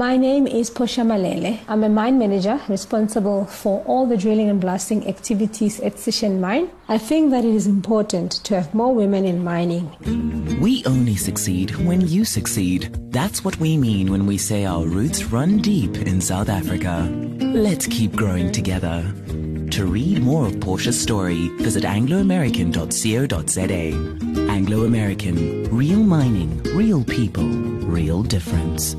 My 0.00 0.16
name 0.16 0.46
is 0.46 0.70
Portia 0.70 1.02
Malele. 1.02 1.60
I'm 1.68 1.84
a 1.84 1.88
mine 1.90 2.18
manager 2.18 2.58
responsible 2.70 3.44
for 3.44 3.84
all 3.84 4.06
the 4.06 4.16
drilling 4.16 4.48
and 4.48 4.58
blasting 4.58 5.06
activities 5.06 5.78
at 5.80 5.96
Sishen 5.96 6.40
Mine. 6.40 6.70
I 6.88 6.96
think 6.96 7.30
that 7.32 7.44
it 7.44 7.54
is 7.54 7.66
important 7.66 8.42
to 8.44 8.54
have 8.54 8.72
more 8.72 8.94
women 8.94 9.26
in 9.26 9.44
mining. 9.44 10.58
We 10.58 10.82
only 10.86 11.16
succeed 11.16 11.76
when 11.84 12.00
you 12.00 12.24
succeed. 12.24 12.96
That's 13.12 13.44
what 13.44 13.58
we 13.58 13.76
mean 13.76 14.10
when 14.10 14.24
we 14.24 14.38
say 14.38 14.64
our 14.64 14.86
roots 14.86 15.24
run 15.24 15.58
deep 15.58 15.94
in 15.98 16.22
South 16.22 16.48
Africa. 16.48 17.06
Let's 17.38 17.86
keep 17.86 18.16
growing 18.16 18.52
together. 18.52 19.02
To 19.72 19.84
read 19.84 20.22
more 20.22 20.46
of 20.46 20.58
Portia's 20.60 20.98
story, 20.98 21.48
visit 21.58 21.84
angloamerican.co.za. 21.84 24.50
Anglo 24.50 24.84
American, 24.84 25.64
real 25.64 26.02
mining, 26.02 26.62
real 26.74 27.04
people, 27.04 27.44
real 27.44 28.22
difference. 28.22 28.96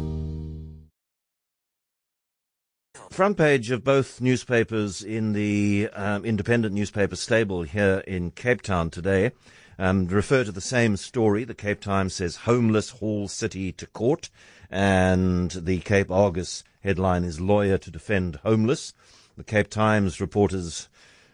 Front 3.12 3.38
page 3.38 3.72
of 3.72 3.84
both 3.84 4.22
newspapers 4.22 5.04
in 5.04 5.34
the 5.34 5.90
um, 5.92 6.24
independent 6.24 6.74
newspaper 6.74 7.18
stable 7.18 7.64
here 7.64 8.02
in 8.08 8.32
Cape 8.32 8.62
Town 8.62 8.90
today 8.90 9.32
um, 9.78 10.08
refer 10.08 10.46
to 10.46 10.52
the 10.54 10.62
same 10.62 10.96
story. 10.96 11.44
The 11.44 11.54
Cape 11.54 11.82
Times 11.82 12.14
says 12.14 12.38
homeless 12.38 12.92
haul 12.92 13.28
city 13.28 13.74
to 13.74 13.86
court, 13.86 14.30
and 14.70 15.52
the 15.52 15.80
Cape 15.80 16.10
Argus 16.10 16.64
headline 16.86 17.26
is 17.26 17.42
lawyer 17.42 17.78
to 17.80 17.92
defend 17.92 18.38
homeless. 18.44 18.94
The 19.36 19.44
Cape 19.44 19.70
Times 19.70 20.22
reporters 20.22 20.88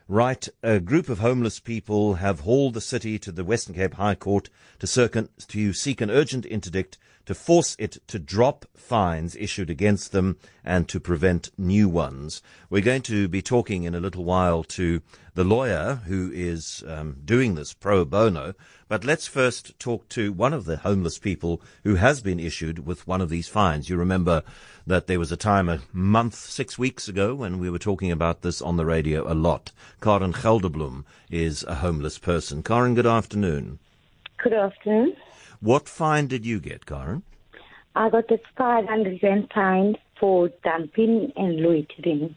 write 0.07 0.49
a 0.63 0.79
group 0.79 1.09
of 1.09 1.19
homeless 1.19 1.59
people 1.59 2.15
have 2.15 2.39
hauled 2.39 2.73
the 2.73 2.81
city 2.81 3.19
to 3.19 3.31
the 3.31 3.43
Western 3.43 3.75
Cape 3.75 3.93
High 3.93 4.15
Court 4.15 4.49
to, 4.79 5.29
to 5.47 5.73
seek 5.73 6.01
an 6.01 6.09
urgent 6.09 6.47
interdict 6.47 6.97
to 7.27 7.35
force 7.35 7.75
it 7.77 7.97
to 8.07 8.17
drop 8.17 8.65
fines 8.73 9.35
issued 9.35 9.69
against 9.69 10.13
them 10.13 10.37
and 10.63 10.87
to 10.87 10.99
prevent 10.99 11.51
new 11.57 11.87
ones. 11.87 12.41
We're 12.69 12.81
going 12.81 13.01
to 13.03 13.27
be 13.27 13.41
talking 13.41 13.83
in 13.83 13.93
a 13.93 13.99
little 13.99 14.23
while 14.23 14.63
to 14.63 15.01
the 15.35 15.43
lawyer 15.43 16.01
who 16.07 16.31
is 16.33 16.83
um, 16.87 17.17
doing 17.23 17.55
this 17.55 17.73
pro 17.73 18.05
bono, 18.05 18.53
but 18.87 19.03
let's 19.03 19.27
first 19.27 19.77
talk 19.77 20.07
to 20.09 20.31
one 20.31 20.53
of 20.53 20.63
the 20.63 20.77
homeless 20.77 21.19
people 21.19 21.61
who 21.83 21.95
has 21.95 22.21
been 22.21 22.39
issued 22.39 22.87
with 22.87 23.05
one 23.05 23.21
of 23.21 23.29
these 23.29 23.49
fines. 23.49 23.89
You 23.89 23.97
remember 23.97 24.41
that 24.87 25.07
there 25.07 25.19
was 25.19 25.31
a 25.31 25.37
time 25.37 25.67
a 25.67 25.81
month, 25.91 26.35
six 26.35 26.79
weeks 26.79 27.09
ago 27.09 27.35
when 27.35 27.59
we 27.59 27.69
were 27.69 27.77
talking 27.77 28.11
about 28.11 28.41
this 28.41 28.61
on 28.61 28.77
the 28.77 28.85
radio 28.85 29.31
a 29.31 29.35
lot. 29.35 29.73
Karen 30.01 30.31
Gelderblom 30.31 31.03
is 31.29 31.63
a 31.63 31.75
homeless 31.75 32.17
person. 32.17 32.63
Karen, 32.63 32.95
good 32.95 33.05
afternoon. 33.05 33.79
Good 34.37 34.53
afternoon. 34.53 35.13
What 35.61 35.89
fine 35.89 36.27
did 36.27 36.45
you 36.45 36.59
get, 36.59 36.85
Karen? 36.85 37.23
I 37.95 38.09
got 38.09 38.29
a 38.31 38.39
500 38.57 39.19
rand 39.23 39.51
fine 39.53 39.95
for 40.19 40.49
dumping 40.63 41.31
and 41.35 41.57
loitering. 41.61 42.35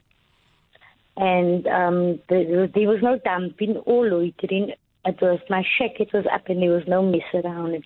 And 1.16 1.66
um, 1.66 2.20
there, 2.28 2.66
there 2.66 2.88
was 2.88 3.02
no 3.02 3.18
dumping 3.18 3.77
or 3.84 4.06
loitering. 4.06 4.72
It 5.04 5.18
was 5.20 5.40
my 5.50 5.62
shack, 5.78 6.00
it 6.00 6.12
was 6.14 6.24
up 6.32 6.48
and 6.48 6.62
there 6.62 6.70
was 6.70 6.84
no 6.86 7.02
mess 7.02 7.20
around 7.34 7.74
it. 7.74 7.84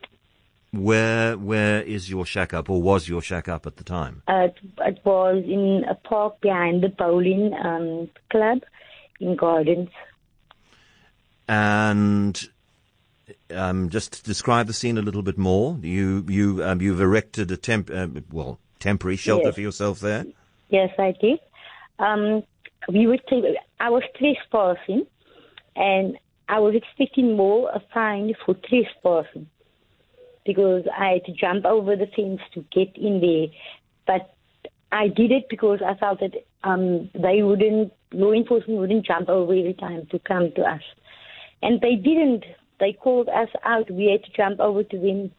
Where 0.72 1.38
where 1.38 1.82
is 1.82 2.10
your 2.10 2.26
shack 2.26 2.52
up, 2.52 2.68
or 2.68 2.82
was 2.82 3.08
your 3.08 3.22
shack 3.22 3.48
up 3.48 3.64
at 3.64 3.76
the 3.76 3.84
time? 3.84 4.22
Uh, 4.26 4.48
it, 4.48 4.58
it 4.80 5.00
was 5.04 5.44
in 5.46 5.84
a 5.88 5.94
park 5.94 6.40
behind 6.40 6.82
the 6.82 6.88
bowling 6.88 7.54
um, 7.54 8.10
club 8.28 8.58
in 9.20 9.36
Gardens. 9.36 9.90
And 11.46 12.48
um, 13.50 13.88
just 13.88 14.24
describe 14.24 14.66
the 14.66 14.72
scene 14.72 14.98
a 14.98 15.02
little 15.02 15.22
bit 15.22 15.38
more. 15.38 15.78
You 15.80 16.24
you 16.28 16.62
um, 16.64 16.80
you've 16.80 17.00
erected 17.00 17.50
a 17.50 17.56
temp 17.56 17.90
uh, 17.90 18.08
well 18.30 18.58
temporary 18.80 19.16
shelter 19.16 19.46
Yes. 19.46 19.54
for 19.54 19.60
yourself 19.60 20.00
there. 20.00 20.24
Yes, 20.68 20.90
I 20.98 21.14
did. 21.20 21.38
Um, 21.98 22.42
we 22.92 23.06
were 23.06 23.18
t- 23.18 23.56
I 23.80 23.88
was 23.90 24.02
trespassing, 24.18 25.06
and 25.76 26.18
I 26.48 26.58
was 26.60 26.74
expecting 26.74 27.36
more 27.36 27.70
a 27.70 27.80
fine 27.92 28.34
for 28.44 28.54
trespassing 28.54 29.48
because 30.44 30.84
I 30.98 31.12
had 31.12 31.24
to 31.24 31.32
jump 31.32 31.64
over 31.64 31.96
the 31.96 32.06
fence 32.14 32.40
to 32.52 32.64
get 32.72 32.94
in 32.96 33.20
there. 33.20 33.46
But 34.06 34.34
I 34.92 35.08
did 35.08 35.32
it 35.32 35.44
because 35.48 35.80
I 35.82 35.94
felt 35.94 36.20
that 36.20 36.34
um, 36.62 37.08
they 37.14 37.42
wouldn't, 37.42 37.92
law 38.12 38.32
enforcement 38.32 38.78
wouldn't 38.78 39.06
jump 39.06 39.28
over 39.30 39.54
every 39.54 39.74
time 39.74 40.06
to 40.10 40.18
come 40.18 40.52
to 40.56 40.62
us, 40.62 40.82
and 41.62 41.80
they 41.80 41.94
didn't. 41.94 42.44
They 42.80 42.92
called 42.92 43.28
us 43.28 43.48
out. 43.64 43.90
We 43.90 44.06
had 44.06 44.24
to 44.24 44.30
jump 44.36 44.60
over 44.60 44.82
to 44.82 44.98
them. 44.98 45.30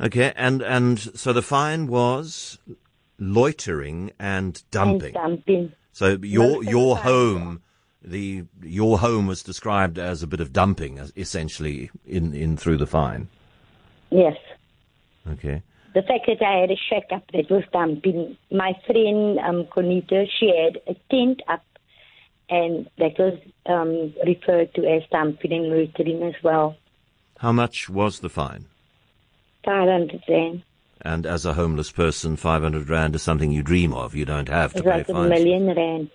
Okay, 0.00 0.32
and 0.34 0.62
and 0.62 0.98
so 0.98 1.32
the 1.32 1.42
fine 1.42 1.86
was 1.86 2.58
loitering 3.18 4.12
and 4.18 4.62
dumping. 4.70 5.14
And 5.14 5.14
dumping. 5.14 5.72
So 5.92 6.16
your 6.22 6.64
your 6.64 6.96
home, 6.96 7.60
the 8.02 8.44
your 8.62 8.98
home 8.98 9.26
was 9.26 9.42
described 9.42 9.98
as 9.98 10.22
a 10.22 10.26
bit 10.26 10.40
of 10.40 10.52
dumping, 10.52 10.98
essentially 11.16 11.90
in 12.06 12.32
in 12.32 12.56
through 12.56 12.78
the 12.78 12.86
fine. 12.86 13.28
Yes. 14.10 14.36
Okay. 15.28 15.62
the 15.94 16.02
fact 16.02 16.26
that 16.26 16.42
I 16.44 16.60
had 16.60 16.70
a 16.70 16.76
shack 16.76 17.04
up 17.12 17.24
that 17.32 17.50
was 17.50 17.64
dumping. 17.72 18.36
My 18.50 18.72
friend 18.86 19.38
um, 19.40 19.66
Conita, 19.72 20.24
she 20.38 20.48
had 20.48 20.80
a 20.86 20.94
tent 21.10 21.42
up, 21.48 21.64
and 22.50 22.88
that 22.98 23.18
was 23.18 23.38
um, 23.66 24.12
referred 24.26 24.74
to 24.74 24.84
as 24.86 25.02
dumping 25.10 25.52
and 25.52 25.68
loitering 25.68 26.22
as 26.22 26.34
well. 26.42 26.76
How 27.38 27.52
much 27.52 27.88
was 27.88 28.20
the 28.20 28.28
fine? 28.28 28.66
500 29.64 30.22
rand. 30.28 30.62
And 31.02 31.24
as 31.24 31.46
a 31.46 31.54
homeless 31.54 31.90
person, 31.90 32.36
500 32.36 32.88
rand 32.88 33.14
is 33.14 33.22
something 33.22 33.52
you 33.52 33.62
dream 33.62 33.94
of. 33.94 34.14
You 34.14 34.24
don't 34.24 34.48
have 34.48 34.72
to 34.72 34.78
It's 34.78 34.84
pay 34.84 34.90
like 34.90 35.08
a 35.08 35.14
million 35.14 35.74
rand. 35.74 36.10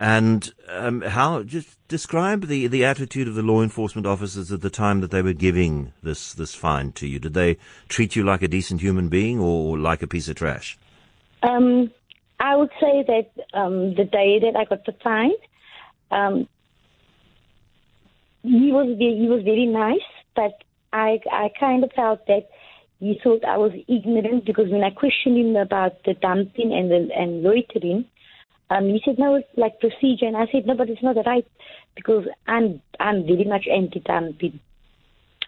And 0.00 0.52
um, 0.68 1.02
how? 1.02 1.42
Just 1.42 1.76
describe 1.88 2.46
the, 2.46 2.68
the 2.68 2.84
attitude 2.84 3.26
of 3.26 3.34
the 3.34 3.42
law 3.42 3.62
enforcement 3.62 4.06
officers 4.06 4.52
at 4.52 4.60
the 4.60 4.70
time 4.70 5.00
that 5.00 5.10
they 5.10 5.22
were 5.22 5.32
giving 5.32 5.92
this 6.02 6.32
this 6.34 6.54
fine 6.54 6.92
to 6.92 7.06
you. 7.06 7.18
Did 7.18 7.34
they 7.34 7.58
treat 7.88 8.14
you 8.14 8.22
like 8.22 8.42
a 8.42 8.48
decent 8.48 8.80
human 8.80 9.08
being 9.08 9.40
or 9.40 9.76
like 9.76 10.02
a 10.02 10.06
piece 10.06 10.28
of 10.28 10.36
trash? 10.36 10.78
Um, 11.42 11.90
I 12.40 12.56
would 12.56 12.70
say 12.80 13.04
that 13.06 13.58
um, 13.58 13.94
the 13.94 14.04
day 14.04 14.38
that 14.40 14.56
I 14.56 14.64
got 14.64 14.84
the 14.84 14.94
fine, 15.02 15.32
um, 16.10 16.48
he 18.42 18.72
was 18.72 18.96
he 18.98 19.26
was 19.28 19.42
very 19.42 19.66
nice, 19.66 20.08
but 20.36 20.62
I 20.92 21.20
I 21.30 21.50
kind 21.58 21.82
of 21.82 21.90
felt 21.92 22.26
that 22.26 22.48
he 23.00 23.18
thought 23.22 23.44
I 23.44 23.56
was 23.56 23.72
ignorant 23.88 24.44
because 24.44 24.68
when 24.70 24.84
I 24.84 24.90
questioned 24.90 25.38
him 25.38 25.56
about 25.56 26.02
the 26.04 26.14
dumping 26.14 26.72
and 26.72 26.90
the, 26.90 27.08
and 27.14 27.42
loitering, 27.42 28.04
um, 28.70 28.86
he 28.86 29.00
said 29.04 29.18
no, 29.18 29.34
it's 29.34 29.48
like 29.56 29.80
procedure, 29.80 30.26
and 30.26 30.36
I 30.36 30.46
said 30.52 30.66
no, 30.66 30.74
but 30.74 30.88
it's 30.88 31.02
not 31.02 31.16
right 31.26 31.46
because 31.96 32.26
I'm 32.46 32.80
I'm 33.00 33.26
very 33.26 33.44
much 33.44 33.66
anti-dumping. 33.66 34.60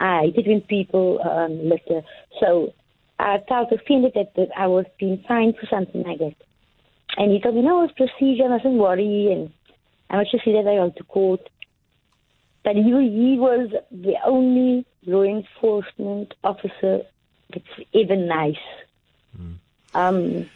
I 0.01 0.33
it 0.35 0.47
when 0.47 0.63
people 0.63 1.21
um, 1.23 1.69
litter, 1.69 2.03
so 2.41 2.73
I 3.21 3.39
felt 3.49 3.71
offended 3.71 4.13
that, 4.15 4.35
that 4.35 4.49
I 4.57 4.67
was 4.67 4.87
being 4.99 5.23
fined 5.29 5.55
for 5.61 5.67
something 5.67 6.03
like 6.03 6.19
that. 6.19 6.35
And 7.17 7.33
he 7.33 7.41
told 7.41 7.55
me, 7.55 7.63
no, 7.63 7.85
it's 7.85 7.93
procedure, 7.95 8.49
mustn't 8.49 8.75
worry, 8.75 9.33
and 9.33 9.53
I 10.09 10.17
must 10.17 10.33
just 10.33 10.45
that 10.45 10.67
I 10.67 10.77
go 10.77 10.91
to 10.97 11.05
court. 11.05 11.49
But 12.63 12.77
he, 12.77 12.83
he 12.83 13.37
was 13.39 13.71
the 13.91 14.15
only 14.25 14.87
law 15.07 15.23
enforcement 15.23 16.35
officer 16.45 17.03
that's 17.53 17.65
ever 17.95 18.17
nice. 18.17 18.57
Um, 19.93 20.49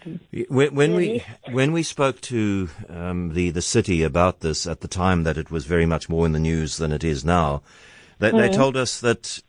When, 0.49 0.75
when 0.75 0.95
we 0.95 1.25
when 1.51 1.73
we 1.73 1.83
spoke 1.83 2.21
to 2.23 2.69
um, 2.89 3.35
the 3.35 3.51
the 3.51 3.63
city 3.63 4.05
about 4.05 4.41
this 4.41 4.67
at 4.67 4.81
the 4.81 4.89
time 4.89 5.25
that 5.25 5.37
it 5.37 5.51
was 5.51 5.67
very 5.67 5.87
much 5.87 6.09
more 6.09 6.25
in 6.25 6.33
the 6.33 6.39
news 6.39 6.77
than 6.77 6.93
it 6.93 7.03
is 7.03 7.25
now, 7.25 7.63
they, 8.21 8.31
they 8.31 8.49
told 8.49 8.77
us 8.77 9.01
that 9.01 9.43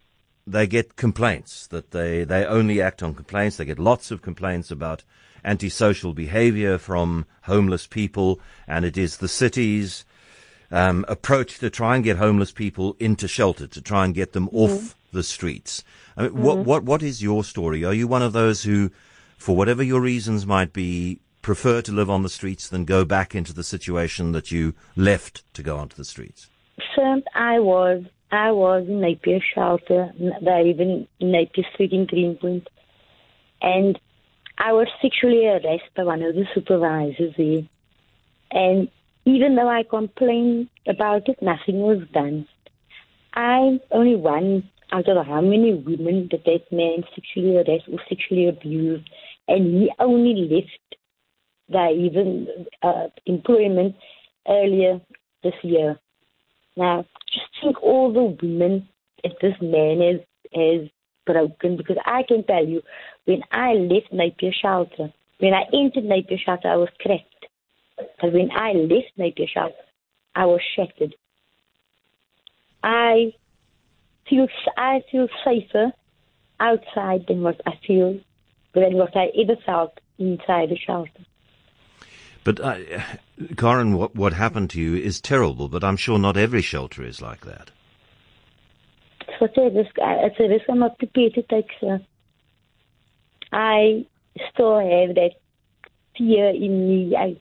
they 0.48 0.66
get 0.66 0.96
complaints 0.96 1.68
that 1.68 1.92
they 1.92 2.24
they 2.24 2.46
only 2.46 2.82
act 2.82 3.04
on 3.04 3.14
complaints. 3.14 3.58
They 3.58 3.66
get 3.66 3.78
lots 3.78 4.10
of 4.10 4.24
complaints 4.24 4.72
about 4.72 5.04
antisocial 5.46 6.14
behaviour 6.14 6.78
from 6.78 7.26
homeless 7.44 7.88
people, 7.88 8.42
and 8.68 8.84
it 8.84 8.98
is 8.98 9.18
the 9.18 9.28
city's 9.30 10.04
um, 10.72 11.06
approach 11.08 11.60
to 11.60 11.70
try 11.70 11.96
and 11.96 12.04
get 12.04 12.18
homeless 12.18 12.52
people 12.52 12.98
into 13.00 13.28
shelter, 13.28 13.68
to 13.68 13.82
try 13.82 14.04
and 14.04 14.14
get 14.14 14.34
them 14.34 14.50
off 14.52 14.96
the 15.14 15.24
streets. 15.24 15.84
I 16.18 16.24
mean, 16.24 16.42
what, 16.42 16.58
what, 16.58 16.84
what 16.84 17.04
is 17.04 17.24
your 17.24 17.44
story? 17.44 17.86
Are 17.86 17.94
you 17.94 18.08
one 18.08 18.22
of 18.24 18.34
those 18.34 18.64
who, 18.64 18.92
for 19.38 19.56
whatever 19.56 19.84
your 19.84 20.02
reasons 20.02 20.46
might 20.46 20.74
be, 20.74 21.20
prefer 21.42 21.82
to 21.84 21.92
live 21.92 22.10
on 22.10 22.24
the 22.24 22.30
streets 22.30 22.68
than 22.68 22.84
go 22.84 23.06
back 23.06 23.36
into 23.36 23.54
the 23.54 23.64
situation 23.64 24.32
that 24.32 24.52
you 24.52 24.74
left 24.96 25.44
to 25.54 25.64
go 25.64 25.78
onto 25.78 25.96
the 25.96 26.06
streets? 26.06 26.50
I 27.36 27.60
was 27.60 28.04
I 28.32 28.52
was 28.52 28.86
in 28.88 29.02
Napier 29.02 29.40
shelter, 29.54 30.12
they 30.42 30.64
even 30.70 31.08
in 31.20 31.32
Napier 31.32 31.66
Street 31.74 31.92
in 31.92 32.06
Greenpoint, 32.06 32.68
and 33.62 34.00
I 34.58 34.72
was 34.74 34.88
sexually 35.02 35.44
harassed 35.46 35.94
by 35.96 36.04
one 36.04 36.22
of 36.22 36.36
the 36.36 36.46
supervisors 36.54 37.34
there. 37.38 37.62
And 38.52 38.90
even 39.26 39.56
though 39.56 39.70
I 39.70 39.84
complained 39.84 40.70
about 40.88 41.28
it, 41.28 41.42
nothing 41.42 41.80
was 41.80 42.00
done. 42.14 42.48
I'm 43.34 43.80
only 43.92 44.16
one 44.16 44.70
out 44.92 45.10
of 45.10 45.26
how 45.26 45.42
many 45.42 45.74
women 45.74 46.30
that 46.32 46.46
that 46.46 46.72
man 46.72 47.04
sexually 47.14 47.56
harassed 47.56 47.90
or 47.92 48.00
sexually 48.08 48.48
abused, 48.48 49.10
and 49.48 49.82
he 49.82 49.92
only 50.00 50.48
left 50.50 50.96
the 51.68 51.90
even 51.90 52.48
uh, 52.84 53.08
employment 53.26 53.96
earlier 54.48 55.02
this 55.44 55.56
year. 55.64 56.00
Now, 56.78 57.06
just 57.34 57.48
think 57.62 57.82
all 57.82 58.14
the 58.14 58.38
women 58.46 58.88
that 59.24 59.34
this 59.42 59.56
man 59.62 60.02
has 60.02 60.22
has 60.54 60.90
broken 61.26 61.76
because 61.76 61.98
I 62.06 62.24
can 62.24 62.44
tell 62.44 62.66
you 62.66 62.82
when 63.26 63.42
I 63.52 63.74
left 63.74 64.12
Napier 64.12 64.52
Shelter, 64.54 65.12
when 65.40 65.54
I 65.54 65.64
entered 65.74 66.06
Napier 66.06 66.38
Shelter, 66.38 66.70
I 66.70 66.76
was 66.78 66.90
cracked. 67.00 67.46
But 68.22 68.34
when 68.34 68.52
I 68.52 68.74
left 68.74 69.12
Napier 69.18 69.48
Shelter, 69.48 69.76
I 70.36 70.46
was 70.46 70.62
shattered. 70.76 71.16
I 72.84 73.34
feel 74.30 74.48
I 74.78 75.02
feel 75.12 75.28
safer 75.44 75.92
outside 76.60 77.26
than 77.28 77.42
what 77.42 77.60
I 77.66 77.80
feel 77.86 78.20
than 78.74 78.96
what 78.96 79.16
I 79.16 79.28
ever 79.42 79.56
felt 79.66 80.00
inside 80.20 80.70
the 80.70 80.78
shelter. 80.78 81.26
But 82.44 82.60
uh, 82.60 82.78
Karen, 83.58 83.98
what 83.98 84.16
what 84.16 84.34
happened 84.34 84.70
to 84.72 84.82
you 84.82 84.96
is 84.96 85.20
terrible. 85.20 85.68
But 85.68 85.84
I'm 85.84 85.98
sure 85.98 86.20
not 86.20 86.38
every 86.38 86.62
shelter 86.62 87.04
is 87.04 87.22
like 87.22 87.46
that. 87.46 87.72
So 89.40 89.48
it's 89.48 90.40
a 90.40 90.48
risk 90.48 90.70
I'm 90.70 90.80
not 90.80 90.98
prepared 91.00 91.34
to 91.34 91.42
take, 91.42 91.70
sir. 91.82 92.00
I 93.56 94.06
still 94.52 94.80
have 94.80 95.16
that 95.16 95.32
fear 96.18 96.50
in 96.50 96.90
me. 96.90 97.16
I 97.16 97.40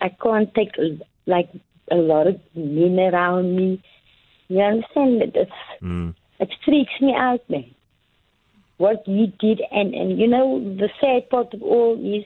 I 0.00 0.10
can't 0.22 0.54
take 0.54 0.70
like 1.26 1.50
a 1.90 1.96
lot 1.96 2.28
of 2.28 2.40
men 2.54 2.98
around 3.00 3.56
me. 3.56 3.82
You 4.48 4.60
understand? 4.60 5.22
It's, 5.34 5.50
mm. 5.82 6.14
It 6.38 6.50
freaks 6.64 6.92
me 7.00 7.14
out, 7.16 7.40
man. 7.50 7.74
What 8.76 9.02
he 9.06 9.34
did, 9.40 9.60
and 9.72 9.92
and 9.92 10.20
you 10.20 10.28
know 10.28 10.60
the 10.60 10.88
sad 11.00 11.28
part 11.30 11.52
of 11.52 11.62
all 11.62 11.98
is 11.98 12.24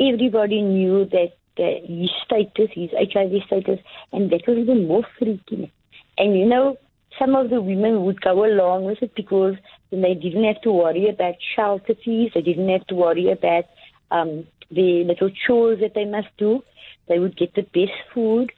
everybody 0.00 0.60
knew 0.62 1.04
that 1.04 1.32
uh, 1.58 1.86
his 1.86 2.10
status, 2.24 2.70
his 2.74 2.90
HIV 2.90 3.42
status, 3.46 3.78
and 4.12 4.30
that 4.30 4.48
was 4.48 4.58
even 4.58 4.88
more 4.88 5.04
freaky. 5.18 5.70
And 6.18 6.36
you 6.36 6.46
know, 6.46 6.78
some 7.16 7.36
of 7.36 7.50
the 7.50 7.60
women 7.60 8.04
would 8.04 8.20
go 8.20 8.44
along 8.44 8.84
with 8.84 9.02
it 9.02 9.14
because 9.14 9.54
then 9.90 10.02
they 10.02 10.14
didn't 10.14 10.44
have 10.44 10.60
to 10.62 10.72
worry 10.72 11.08
about 11.08 11.34
shelter 11.54 11.94
fees, 12.04 12.30
they 12.34 12.42
didn't 12.42 12.68
have 12.68 12.86
to 12.88 12.94
worry 12.94 13.30
about 13.30 13.64
um, 14.10 14.46
the 14.70 15.04
little 15.04 15.30
chores 15.46 15.80
that 15.80 15.94
they 15.94 16.04
must 16.04 16.28
do. 16.38 16.62
They 17.08 17.18
would 17.18 17.36
get 17.36 17.54
the 17.54 17.62
best 17.62 17.96
food. 18.14 18.52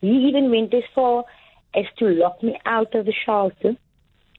He 0.00 0.28
even 0.28 0.50
went 0.50 0.72
as 0.74 0.84
far 0.94 1.24
as 1.74 1.84
to 1.98 2.06
lock 2.06 2.42
me 2.42 2.58
out 2.64 2.94
of 2.94 3.06
the 3.06 3.14
shelter, 3.24 3.76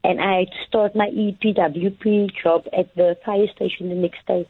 and 0.03 0.21
I 0.21 0.39
had 0.39 0.47
to 0.47 0.68
start 0.68 0.95
my 0.95 1.09
EPWP 1.09 2.31
job 2.41 2.65
at 2.77 2.94
the 2.95 3.18
fire 3.25 3.47
station 3.56 3.89
the 3.89 3.95
next 3.95 4.25
day. 4.27 4.47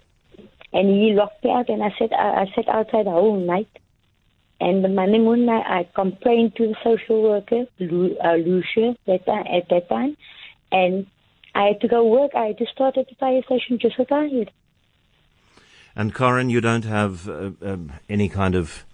And 0.71 0.89
he 0.89 1.13
locked 1.13 1.43
me 1.43 1.51
out, 1.51 1.69
and 1.69 1.83
I 1.83 1.93
sat, 1.99 2.11
I 2.13 2.45
sat 2.55 2.67
outside 2.67 3.05
the 3.05 3.11
whole 3.11 3.39
night. 3.39 3.69
And 4.59 4.83
the 4.83 4.87
Monday 4.87 5.19
morning, 5.19 5.49
I, 5.49 5.79
I 5.79 5.89
complained 5.93 6.55
to 6.55 6.67
the 6.67 6.75
social 6.83 7.21
worker, 7.21 7.65
uh, 7.79 8.35
Lucia, 8.35 8.95
that 9.05 9.27
at 9.27 9.69
that 9.69 9.89
time, 9.89 10.17
and 10.71 11.05
I 11.55 11.65
had 11.65 11.81
to 11.81 11.87
go 11.87 12.05
work. 12.05 12.31
I 12.35 12.47
had 12.47 12.57
to 12.57 12.65
start 12.65 12.97
at 12.97 13.07
the 13.07 13.15
fire 13.15 13.41
station 13.43 13.79
just 13.79 13.95
had. 13.95 14.51
And 15.95 16.15
Karen, 16.15 16.49
you 16.49 16.61
don't 16.61 16.85
have 16.85 17.29
uh, 17.29 17.51
um, 17.61 17.93
any 18.09 18.27
kind 18.27 18.55
of 18.55 18.85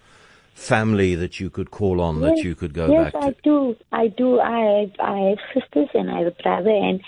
family 0.54 1.14
that 1.14 1.40
you 1.40 1.48
could 1.48 1.70
call 1.70 2.00
on, 2.00 2.20
yes, 2.20 2.30
that 2.30 2.44
you 2.44 2.54
could 2.54 2.74
go 2.74 2.92
yes, 2.92 3.12
back 3.12 3.22
to? 3.22 3.26
Yes, 3.26 3.34
I 3.34 3.40
do. 3.42 3.76
I 3.92 4.08
do. 4.08 4.40
I 4.40 4.80
have, 4.80 4.90
I 5.00 5.18
have 5.30 5.38
sisters 5.54 5.88
and 5.94 6.10
I 6.10 6.18
have 6.18 6.26
a 6.26 6.42
brother, 6.42 6.70
and 6.70 7.00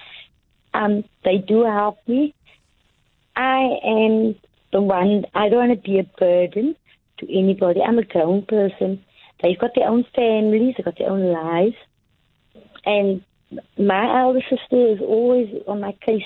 um, 0.73 1.05
they 1.25 1.37
do 1.37 1.65
help 1.65 1.99
me. 2.09 2.35
I 3.37 3.79
am 3.85 4.37
the 4.73 4.81
one, 4.81 5.27
I 5.35 5.49
don't 5.49 5.69
want 5.69 5.83
to 5.83 5.89
be 5.89 5.99
a 5.99 6.05
burden 6.19 6.75
to 7.19 7.39
anybody. 7.39 7.81
I'm 7.83 7.99
a 7.99 8.05
grown 8.05 8.45
person. 8.47 9.05
They've 9.43 9.59
got 9.59 9.75
their 9.75 9.89
own 9.89 10.05
families, 10.15 10.75
they've 10.77 10.85
got 10.85 10.99
their 10.99 11.11
own 11.11 11.33
lives. 11.33 11.77
And 12.85 13.23
my 13.79 14.21
elder 14.21 14.43
sister 14.49 14.93
is 14.93 15.01
always 15.01 15.49
on 15.67 15.81
my 15.81 15.93
case 16.05 16.23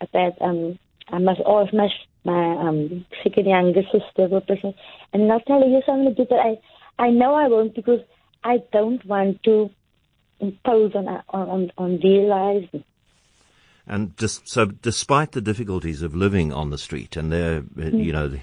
about 0.00 0.40
um 0.40 0.78
I 1.08 1.18
must 1.18 1.40
always 1.40 1.72
my 1.72 1.88
my 2.24 2.68
um 2.68 3.06
second 3.22 3.46
younger 3.46 3.82
sister 3.84 4.28
what 4.28 4.46
person 4.46 4.74
and 5.12 5.30
I'll 5.32 5.40
tell 5.40 5.66
you 5.66 5.82
something 5.86 6.14
to 6.14 6.24
do 6.24 6.26
but 6.28 6.38
I 6.38 6.58
I 6.98 7.10
know 7.10 7.34
I 7.34 7.48
won't 7.48 7.74
because 7.74 8.00
I 8.44 8.58
don't 8.72 9.04
want 9.04 9.42
to 9.44 9.70
impose 10.40 10.94
on 10.94 11.08
on 11.30 11.72
on 11.76 12.00
their 12.02 12.22
lives. 12.22 12.68
And 13.90 14.14
just, 14.18 14.46
so, 14.46 14.66
despite 14.66 15.32
the 15.32 15.40
difficulties 15.40 16.02
of 16.02 16.14
living 16.14 16.52
on 16.52 16.68
the 16.68 16.76
street, 16.76 17.16
and 17.16 17.32
there, 17.32 17.62
mm. 17.62 18.04
you 18.04 18.12
know, 18.12 18.38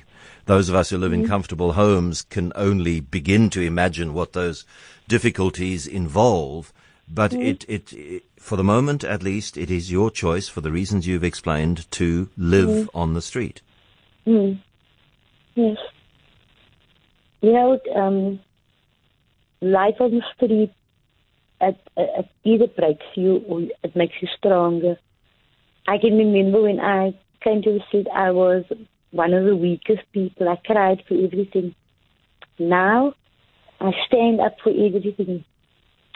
those 0.45 0.69
of 0.69 0.75
us 0.75 0.89
who 0.89 0.97
live 0.97 1.13
in 1.13 1.23
mm. 1.23 1.27
comfortable 1.27 1.73
homes 1.73 2.23
can 2.23 2.51
only 2.55 2.99
begin 2.99 3.51
to 3.51 3.61
imagine 3.61 4.15
what 4.15 4.33
those 4.33 4.65
difficulties 5.07 5.85
involve. 5.85 6.73
But 7.07 7.31
mm. 7.31 7.45
it, 7.45 7.65
it, 7.67 7.93
it, 7.93 8.23
for 8.39 8.55
the 8.55 8.63
moment 8.63 9.03
at 9.03 9.23
least, 9.23 9.57
it 9.57 9.69
is 9.69 9.91
your 9.91 10.09
choice, 10.09 10.47
for 10.47 10.61
the 10.61 10.71
reasons 10.71 11.07
you've 11.07 11.23
explained, 11.23 11.89
to 11.91 12.29
live 12.37 12.69
mm. 12.69 12.89
on 12.93 13.13
the 13.13 13.21
street. 13.21 13.61
Mm. 14.25 14.59
Yes. 15.55 15.77
You 17.41 17.53
know, 17.53 17.79
um, 17.95 18.39
life 19.61 19.95
on 19.99 20.11
the 20.11 20.23
street, 20.35 20.71
it, 21.61 21.77
it 21.95 22.27
either 22.43 22.67
breaks 22.67 23.05
you 23.15 23.37
or 23.47 23.61
it 23.83 23.95
makes 23.95 24.15
you 24.21 24.27
stronger. 24.37 24.97
I 25.87 25.97
can 25.99 26.17
remember 26.17 26.63
when 26.63 26.79
I 26.79 27.13
came 27.43 27.61
to 27.61 27.73
the 27.73 27.83
street, 27.87 28.07
I 28.13 28.31
was 28.31 28.65
one 29.11 29.33
of 29.33 29.45
the 29.45 29.55
weakest 29.55 30.01
people. 30.11 30.49
I 30.49 30.55
cried 30.65 31.03
for 31.07 31.13
everything. 31.13 31.75
Now, 32.57 33.13
I 33.79 33.91
stand 34.07 34.41
up 34.41 34.55
for 34.63 34.71
everything. 34.71 35.45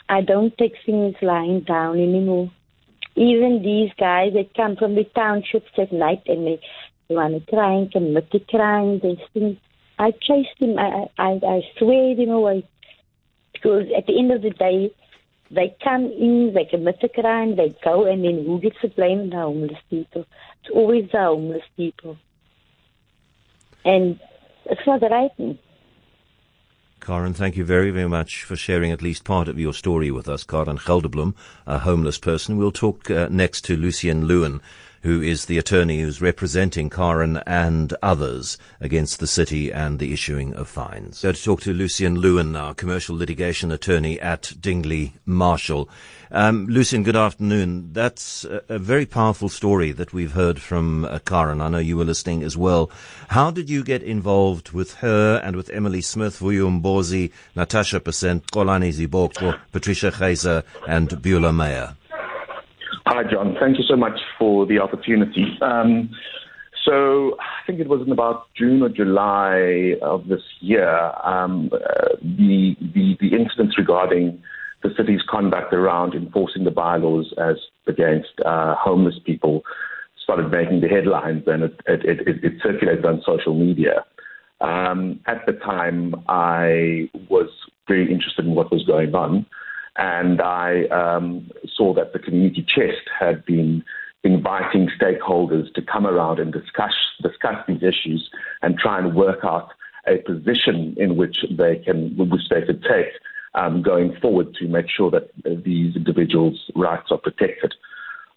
I 0.09 0.21
don't 0.21 0.57
take 0.57 0.73
things 0.85 1.15
lying 1.21 1.61
down 1.61 1.99
anymore. 1.99 2.51
Even 3.15 3.61
these 3.61 3.91
guys 3.99 4.33
that 4.33 4.55
come 4.55 4.75
from 4.75 4.95
the 4.95 5.03
townships 5.03 5.71
at 5.77 5.93
night 5.93 6.23
and 6.25 6.47
they, 6.47 6.59
they 7.07 7.15
want 7.15 7.33
to 7.33 7.51
try 7.51 7.73
and 7.73 7.91
commit 7.91 8.31
the 8.31 8.39
crime, 8.39 8.99
they 9.03 9.21
think, 9.33 9.59
I 9.99 10.11
chase 10.11 10.47
them, 10.59 10.79
I, 10.79 11.09
I, 11.17 11.39
I 11.45 11.61
swear 11.77 12.15
them 12.15 12.29
away. 12.29 12.67
Because 13.53 13.85
at 13.95 14.07
the 14.07 14.17
end 14.17 14.31
of 14.31 14.41
the 14.41 14.49
day, 14.51 14.91
they 15.51 15.75
come 15.83 16.05
in, 16.05 16.53
they 16.55 16.65
commit 16.65 17.03
a 17.03 17.09
crime, 17.09 17.55
they 17.55 17.75
go, 17.83 18.05
and 18.05 18.23
then 18.23 18.45
who 18.45 18.59
gets 18.59 18.77
the 18.81 18.87
blame? 18.87 19.29
The 19.29 19.37
homeless 19.37 19.77
people. 19.89 20.25
It's 20.61 20.73
always 20.73 21.09
the 21.11 21.19
homeless 21.19 21.63
people. 21.75 22.17
And 23.85 24.19
it's 24.65 24.85
not 24.87 25.01
the 25.01 25.09
right. 25.09 25.59
Karen, 27.01 27.33
thank 27.33 27.55
you 27.55 27.63
very, 27.63 27.91
very 27.91 28.09
much 28.09 28.43
for 28.43 28.55
sharing 28.55 28.91
at 28.91 29.01
least 29.01 29.23
part 29.23 29.47
of 29.47 29.59
your 29.59 29.73
story 29.73 30.11
with 30.11 30.27
us. 30.27 30.43
Karen 30.43 30.77
Gelderblom, 30.77 31.33
a 31.65 31.79
homeless 31.79 32.17
person. 32.17 32.57
We'll 32.57 32.71
talk 32.71 33.09
uh, 33.09 33.27
next 33.31 33.61
to 33.65 33.77
Lucien 33.77 34.25
Lewin 34.25 34.61
who 35.01 35.21
is 35.21 35.45
the 35.45 35.57
attorney 35.57 36.01
who's 36.01 36.21
representing 36.21 36.89
Karen 36.89 37.37
and 37.45 37.93
others 38.01 38.57
against 38.79 39.19
the 39.19 39.27
city 39.27 39.71
and 39.71 39.99
the 39.99 40.13
issuing 40.13 40.53
of 40.53 40.67
fines. 40.67 41.21
Go 41.21 41.31
to 41.31 41.43
talk 41.43 41.61
to 41.61 41.73
Lucien 41.73 42.15
Lewin, 42.15 42.55
our 42.55 42.73
commercial 42.73 43.15
litigation 43.15 43.71
attorney 43.71 44.19
at 44.19 44.53
Dingley 44.59 45.13
Marshall. 45.25 45.89
Um, 46.31 46.67
Lucien, 46.67 47.01
good 47.01 47.15
afternoon. 47.15 47.91
That's 47.91 48.43
a, 48.45 48.61
a, 48.69 48.77
very 48.77 49.07
powerful 49.07 49.49
story 49.49 49.91
that 49.93 50.13
we've 50.13 50.33
heard 50.33 50.61
from 50.61 51.05
uh, 51.05 51.17
Karen. 51.25 51.59
I 51.59 51.69
know 51.69 51.79
you 51.79 51.97
were 51.97 52.05
listening 52.05 52.43
as 52.43 52.55
well. 52.55 52.91
How 53.29 53.49
did 53.49 53.67
you 53.67 53.83
get 53.83 54.03
involved 54.03 54.71
with 54.71 54.95
her 54.95 55.41
and 55.43 55.55
with 55.55 55.71
Emily 55.71 56.01
Smith, 56.01 56.39
Vuyo 56.39 56.69
Mbozi, 56.81 57.31
Natasha 57.55 57.99
Percent, 57.99 58.45
Kolani 58.51 58.93
Ziboko, 58.93 59.59
Patricia 59.71 60.11
Geyser, 60.11 60.63
and 60.87 61.19
Beulah 61.19 61.51
Meyer? 61.51 61.95
Hi, 63.11 63.23
John. 63.23 63.57
Thank 63.59 63.79
you 63.79 63.83
so 63.85 63.95
much 63.95 64.19
for 64.37 64.67
the 64.67 64.77
opportunity. 64.77 65.57
Um, 65.63 66.11
so 66.85 67.35
I 67.39 67.65
think 67.65 67.79
it 67.79 67.89
was 67.89 68.03
in 68.05 68.11
about 68.11 68.45
June 68.55 68.83
or 68.83 68.89
July 68.89 69.95
of 70.03 70.27
this 70.27 70.43
year, 70.59 71.11
um, 71.23 71.71
uh, 71.73 72.09
the, 72.21 72.77
the, 72.79 73.17
the 73.19 73.35
incidents 73.35 73.79
regarding 73.79 74.39
the 74.83 74.91
city's 74.95 75.21
conduct 75.27 75.73
around 75.73 76.13
enforcing 76.13 76.65
the 76.65 76.69
bylaws 76.71 77.33
as 77.39 77.55
against 77.87 78.29
uh, 78.45 78.75
homeless 78.75 79.15
people 79.25 79.63
started 80.21 80.51
making 80.51 80.81
the 80.81 80.87
headlines 80.87 81.41
and 81.47 81.63
it, 81.63 81.81
it, 81.87 82.05
it, 82.05 82.43
it 82.43 82.53
circulated 82.61 83.03
on 83.05 83.23
social 83.25 83.55
media. 83.55 84.05
Um, 84.61 85.19
at 85.25 85.47
the 85.47 85.53
time, 85.53 86.13
I 86.29 87.09
was 87.27 87.49
very 87.87 88.11
interested 88.11 88.45
in 88.45 88.53
what 88.53 88.71
was 88.71 88.83
going 88.83 89.15
on 89.15 89.47
and 89.99 90.41
I 90.41 90.85
um, 90.85 91.51
saw 91.75 91.93
that 91.93 92.13
the 92.13 92.19
community 92.19 92.63
chest 92.65 93.03
had 93.19 93.45
been 93.45 93.83
inviting 94.23 94.89
stakeholders 94.99 95.71
to 95.73 95.81
come 95.81 96.07
around 96.07 96.39
and 96.39 96.51
discuss 96.53 96.93
discuss 97.21 97.57
these 97.67 97.83
issues 97.83 98.29
and 98.61 98.77
try 98.77 98.97
and 98.97 99.13
work 99.13 99.39
out 99.43 99.69
a 100.07 100.17
position 100.19 100.95
in 100.97 101.17
which 101.17 101.45
they 101.51 101.75
can 101.77 102.15
which 102.17 102.47
they 102.49 102.61
could 102.61 102.81
take 102.83 103.11
um, 103.55 103.81
going 103.81 104.15
forward 104.21 104.53
to 104.55 104.67
make 104.67 104.89
sure 104.89 105.11
that 105.11 105.29
these 105.65 105.95
individuals' 105.95 106.71
rights 106.75 107.11
are 107.11 107.17
protected. 107.17 107.73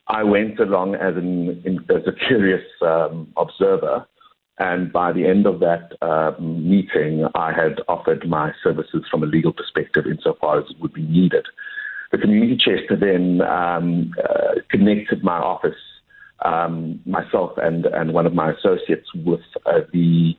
I 0.08 0.24
went 0.24 0.58
along 0.58 0.96
as, 0.96 1.16
an, 1.16 1.62
as 1.88 2.02
a 2.06 2.26
curious 2.26 2.64
um, 2.80 3.32
observer, 3.36 4.04
and 4.58 4.92
by 4.92 5.12
the 5.12 5.26
end 5.26 5.46
of 5.46 5.60
that 5.60 5.92
uh, 6.02 6.32
meeting, 6.40 7.26
I 7.34 7.52
had 7.52 7.80
offered 7.88 8.28
my 8.28 8.52
services 8.62 9.04
from 9.10 9.22
a 9.22 9.26
legal 9.26 9.52
perspective 9.52 10.04
insofar 10.06 10.60
as 10.60 10.70
it 10.70 10.80
would 10.80 10.92
be 10.92 11.02
needed. 11.02 11.46
The 12.10 12.18
community 12.18 12.56
chest 12.56 13.00
then 13.00 13.40
um, 13.40 14.12
uh, 14.22 14.60
connected 14.70 15.24
my 15.24 15.38
office, 15.38 15.80
um, 16.44 17.00
myself 17.06 17.52
and, 17.56 17.86
and 17.86 18.12
one 18.12 18.26
of 18.26 18.34
my 18.34 18.52
associates, 18.52 19.08
with 19.14 19.40
uh, 19.64 19.80
the 19.92 20.34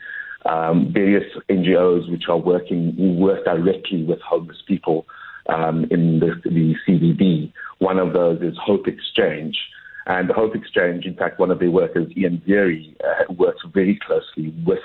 um, 0.45 0.91
various 0.93 1.25
NGOs 1.49 2.11
which 2.11 2.25
are 2.27 2.37
working, 2.37 2.93
who 2.95 3.13
work 3.13 3.43
directly 3.45 4.03
with 4.03 4.19
homeless 4.21 4.61
people 4.67 5.07
um, 5.47 5.85
in 5.89 6.19
the, 6.19 6.39
the 6.43 6.75
CBD. 6.87 7.51
One 7.79 7.97
of 7.97 8.13
those 8.13 8.41
is 8.41 8.55
Hope 8.63 8.87
Exchange. 8.87 9.57
And 10.05 10.29
the 10.29 10.33
Hope 10.33 10.55
Exchange, 10.55 11.05
in 11.05 11.15
fact, 11.15 11.39
one 11.39 11.51
of 11.51 11.59
their 11.59 11.71
workers, 11.71 12.11
Ian 12.17 12.41
Deary, 12.45 12.95
uh, 13.03 13.31
works 13.33 13.61
very 13.73 13.99
closely 14.05 14.53
with 14.65 14.83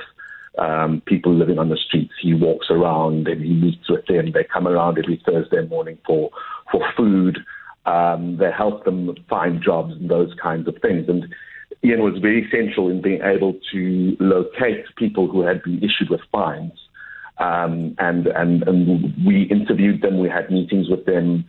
um, 0.59 1.03
people 1.07 1.35
living 1.35 1.59
on 1.59 1.69
the 1.69 1.77
streets. 1.77 2.13
He 2.21 2.35
walks 2.35 2.67
around 2.71 3.29
and 3.29 3.43
he 3.43 3.53
meets 3.53 3.89
with 3.89 4.07
them. 4.07 4.33
They 4.33 4.45
come 4.45 4.67
around 4.67 4.99
every 4.99 5.21
Thursday 5.25 5.67
morning 5.67 5.99
for, 6.07 6.31
for 6.71 6.85
food. 6.97 7.39
Um, 7.87 8.37
they 8.37 8.51
help 8.51 8.85
them 8.85 9.15
find 9.29 9.63
jobs 9.63 9.95
and 9.95 10.11
those 10.11 10.35
kinds 10.41 10.69
of 10.69 10.77
things. 10.83 11.09
And 11.09 11.33
Ian 11.85 12.03
was 12.03 12.19
very 12.21 12.49
central 12.51 12.89
in 12.89 13.01
being 13.01 13.23
able 13.23 13.55
to 13.73 14.17
locate 14.21 14.85
people 14.97 15.29
who 15.29 15.43
had 15.43 15.63
been 15.63 15.79
issued 15.79 16.11
with 16.11 16.21
fines. 16.31 16.73
Um, 17.39 17.95
and, 17.99 18.27
and, 18.27 18.63
and 18.67 19.15
we 19.25 19.43
interviewed 19.45 20.03
them, 20.03 20.19
we 20.19 20.29
had 20.29 20.51
meetings 20.51 20.89
with 20.89 21.07
them. 21.07 21.45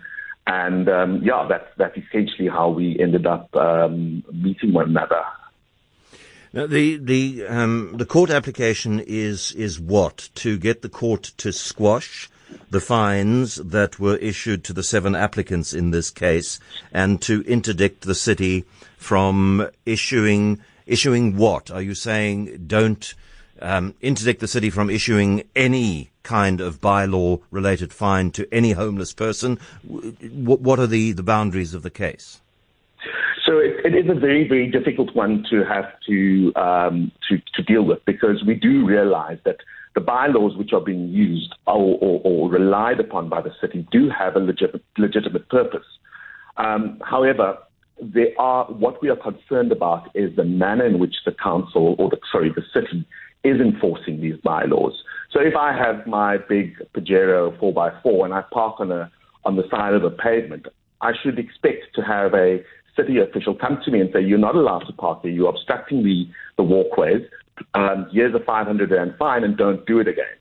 And 0.52 0.90
um, 0.90 1.22
yeah, 1.24 1.46
that's, 1.48 1.68
that's 1.78 1.96
essentially 1.96 2.48
how 2.48 2.70
we 2.70 3.00
ended 3.00 3.28
up 3.28 3.56
um, 3.56 4.24
meeting 4.34 4.74
one 4.74 4.90
another. 4.90 5.22
Now, 6.52 6.66
the 6.66 6.98
the 6.98 7.46
um, 7.46 7.94
the 7.98 8.06
court 8.08 8.32
application 8.32 9.00
is 9.00 9.52
is 9.52 9.80
what 9.80 10.30
to 10.36 10.58
get 10.58 10.82
the 10.82 10.90
court 10.90 11.32
to 11.38 11.54
squash 11.54 12.28
the 12.72 12.80
fines 12.80 13.58
that 13.58 14.00
were 14.00 14.16
issued 14.16 14.64
to 14.64 14.74
the 14.74 14.82
seven 14.82 15.14
applicants 15.14 15.72
in 15.72 15.92
this 15.92 16.10
case, 16.10 16.60
and 16.92 17.22
to 17.22 17.44
interdict 17.44 18.02
the 18.02 18.16
city 18.16 18.66
from 18.98 19.70
issuing 19.86 20.60
issuing 20.88 21.38
what? 21.38 21.70
Are 21.70 21.84
you 21.84 21.94
saying 21.94 22.64
don't 22.66 23.14
um, 23.62 23.94
interdict 24.02 24.40
the 24.40 24.48
city 24.48 24.70
from 24.70 24.90
issuing 24.90 25.44
any 25.56 26.12
kind 26.24 26.62
of 26.62 26.80
bylaw 26.80 27.42
related 27.52 27.94
fine 27.94 28.32
to 28.32 28.48
any 28.54 28.72
homeless 28.72 29.14
person? 29.14 29.60
What, 29.84 30.62
what 30.62 30.80
are 30.80 30.88
the, 30.88 31.12
the 31.12 31.24
boundaries 31.24 31.74
of 31.74 31.84
the 31.84 31.90
case? 31.90 32.42
So 33.46 33.58
it, 33.58 33.86
it 33.86 33.96
is 33.96 34.10
a 34.10 34.20
very, 34.20 34.48
very 34.48 34.70
difficult 34.70 35.16
one 35.16 35.46
to 35.50 35.64
have 35.66 35.86
to, 36.08 36.54
um, 36.56 37.12
to, 37.30 37.42
to 37.56 37.64
deal 37.64 37.84
with 37.84 38.04
because 38.06 38.44
we 38.46 38.54
do 38.54 38.86
realize 38.86 39.40
that 39.46 39.58
the 39.96 40.02
bylaws 40.02 40.56
which 40.56 40.72
are 40.72 40.82
being 40.82 41.10
used 41.10 41.56
or, 41.66 41.98
or, 42.00 42.22
or 42.24 42.50
relied 42.50 43.00
upon 43.00 43.28
by 43.28 43.42
the 43.42 43.52
city 43.60 43.88
do 43.92 44.10
have 44.10 44.36
a 44.36 44.40
legit, 44.40 44.82
legitimate 44.98 45.50
purpose. 45.50 45.86
Um, 46.58 47.02
however, 47.04 47.58
there 48.02 48.30
are 48.38 48.66
what 48.66 49.02
we 49.02 49.10
are 49.10 49.16
concerned 49.16 49.72
about 49.72 50.10
is 50.16 50.36
the 50.36 50.44
manner 50.44 50.86
in 50.86 51.00
which 51.00 51.16
the 51.26 51.32
council 51.32 51.96
or 52.00 52.10
the 52.10 52.18
sorry 52.32 52.50
the 52.50 52.64
city 52.74 53.06
is 53.44 53.60
enforcing 53.60 54.22
these 54.22 54.36
bylaws. 54.44 55.04
So 55.32 55.40
if 55.40 55.56
I 55.56 55.74
have 55.74 56.06
my 56.08 56.38
big 56.38 56.76
Pajero 56.94 57.58
4x4 57.60 58.26
and 58.26 58.34
I 58.34 58.44
park 58.52 58.80
on 58.80 58.92
a 58.92 59.12
on 59.46 59.56
the 59.56 59.64
side 59.70 59.94
of 59.94 60.04
a 60.04 60.10
pavement, 60.10 60.68
I 61.02 61.14
should 61.22 61.40
expect 61.40 61.96
to 61.96 62.02
have 62.02 62.34
a 62.34 62.64
city 62.96 63.20
official 63.20 63.56
come 63.56 63.80
to 63.86 63.92
me 63.92 64.02
and 64.02 64.10
say, 64.12 64.22
"You're 64.22 64.38
not 64.38 64.56
allowed 64.56 64.86
to 64.88 64.94
park 64.94 65.22
there. 65.22 65.32
You're 65.32 65.50
obstructing 65.50 66.04
the 66.04 66.28
the 66.58 66.64
walkways. 66.64 67.26
Um, 67.74 68.08
here's 68.12 68.34
a 68.34 68.40
500 68.40 68.92
rand 68.92 69.16
fine, 69.18 69.44
and 69.44 69.58
don't 69.58 69.86
do 69.86 70.00
it 70.00 70.08
again." 70.08 70.36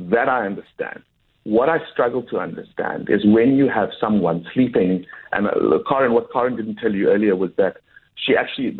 That 0.00 0.28
I 0.28 0.44
understand. 0.46 1.02
What 1.44 1.68
I 1.68 1.78
struggle 1.92 2.22
to 2.24 2.38
understand 2.38 3.08
is 3.10 3.20
when 3.24 3.56
you 3.56 3.68
have 3.68 3.90
someone 4.00 4.46
sleeping, 4.54 5.04
and 5.32 5.46
uh, 5.46 5.78
Corin, 5.86 6.14
what 6.14 6.32
Karen 6.32 6.56
didn't 6.56 6.76
tell 6.76 6.92
you 6.92 7.10
earlier 7.10 7.36
was 7.36 7.50
that 7.58 7.76
she 8.16 8.34
actually 8.36 8.74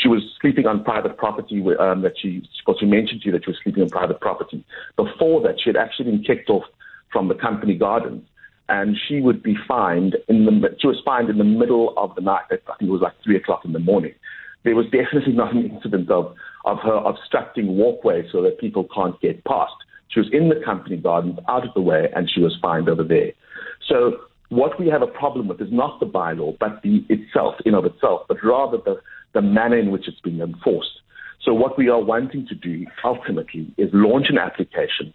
she 0.00 0.08
was 0.08 0.22
sleeping 0.40 0.66
on 0.66 0.84
private 0.84 1.16
property 1.16 1.64
um, 1.80 2.02
that 2.02 2.12
she 2.20 2.46
because 2.58 2.78
she 2.78 2.86
mentioned 2.86 3.22
to 3.22 3.26
you 3.26 3.32
that 3.32 3.44
she 3.44 3.50
was 3.50 3.58
sleeping 3.62 3.82
on 3.82 3.88
private 3.88 4.20
property. 4.20 4.64
Before 4.96 5.40
that, 5.42 5.56
she 5.60 5.70
had 5.70 5.76
actually 5.76 6.12
been 6.12 6.22
kicked 6.22 6.48
off 6.48 6.64
from 7.10 7.26
the 7.28 7.34
company 7.34 7.74
gardens, 7.74 8.24
and 8.68 8.96
she 9.08 9.20
would 9.20 9.42
be 9.42 9.56
fined 9.66 10.16
in 10.28 10.44
the 10.44 10.76
she 10.78 10.86
was 10.86 11.00
fined 11.04 11.28
in 11.28 11.38
the 11.38 11.44
middle 11.44 11.94
of 11.96 12.14
the 12.14 12.20
night. 12.20 12.44
I 12.50 12.56
think 12.56 12.88
it 12.88 12.90
was 12.90 13.00
like 13.00 13.14
three 13.24 13.36
o'clock 13.36 13.64
in 13.64 13.72
the 13.72 13.80
morning. 13.80 14.14
There 14.62 14.76
was 14.76 14.86
definitely 14.86 15.32
not 15.32 15.54
an 15.54 15.70
incident 15.70 16.10
of 16.10 16.34
of 16.64 16.78
her 16.80 16.96
obstructing 16.96 17.76
walkways 17.76 18.26
so 18.30 18.42
that 18.42 18.60
people 18.60 18.86
can't 18.94 19.20
get 19.20 19.42
past. 19.44 19.74
She 20.08 20.20
was 20.20 20.28
in 20.32 20.48
the 20.48 20.60
company 20.64 20.96
gardens, 20.96 21.38
out 21.48 21.66
of 21.66 21.74
the 21.74 21.80
way, 21.80 22.08
and 22.14 22.30
she 22.30 22.40
was 22.40 22.56
fined 22.60 22.88
over 22.88 23.02
there. 23.02 23.32
So 23.88 24.20
what 24.48 24.78
we 24.78 24.88
have 24.88 25.02
a 25.02 25.06
problem 25.06 25.48
with 25.48 25.60
is 25.60 25.72
not 25.72 26.00
the 26.00 26.06
bylaw, 26.06 26.56
but 26.58 26.82
the 26.82 27.04
itself, 27.08 27.56
in 27.64 27.74
of 27.74 27.84
itself, 27.84 28.22
but 28.28 28.38
rather 28.42 28.78
the, 28.78 29.00
the 29.34 29.42
manner 29.42 29.78
in 29.78 29.90
which 29.90 30.08
it's 30.08 30.20
being 30.20 30.40
enforced. 30.40 31.00
So 31.42 31.52
what 31.52 31.76
we 31.76 31.88
are 31.88 32.00
wanting 32.02 32.46
to 32.48 32.54
do 32.54 32.86
ultimately 33.04 33.72
is 33.76 33.90
launch 33.92 34.26
an 34.30 34.38
application 34.38 35.12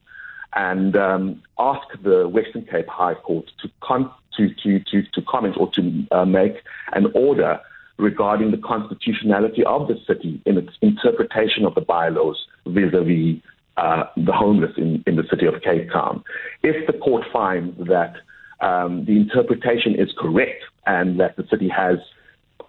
and 0.53 0.95
um, 0.95 1.41
ask 1.59 1.87
the 2.03 2.27
Western 2.27 2.65
Cape 2.65 2.87
High 2.87 3.15
Court 3.15 3.45
to, 3.61 3.69
con- 3.81 4.11
to, 4.37 4.49
to, 4.63 4.79
to, 4.79 5.03
to 5.13 5.21
comment 5.27 5.55
or 5.57 5.71
to 5.73 6.07
uh, 6.11 6.25
make 6.25 6.55
an 6.93 7.07
order 7.15 7.59
regarding 7.97 8.51
the 8.51 8.57
constitutionality 8.57 9.63
of 9.63 9.87
the 9.87 9.95
city 10.07 10.41
in 10.45 10.57
its 10.57 10.71
interpretation 10.81 11.65
of 11.65 11.75
the 11.75 11.81
bylaws 11.81 12.37
vis-a-vis 12.65 13.41
uh, 13.77 14.03
the 14.17 14.31
homeless 14.31 14.71
in, 14.77 15.03
in 15.07 15.15
the 15.15 15.23
city 15.29 15.45
of 15.45 15.55
Cape 15.61 15.89
Town. 15.91 16.23
If 16.63 16.87
the 16.87 16.93
court 16.93 17.23
finds 17.31 17.77
that 17.87 18.15
um, 18.59 19.05
the 19.05 19.17
interpretation 19.17 19.95
is 19.95 20.09
correct 20.17 20.63
and 20.85 21.19
that 21.19 21.35
the 21.37 21.45
city 21.49 21.69
has 21.69 21.97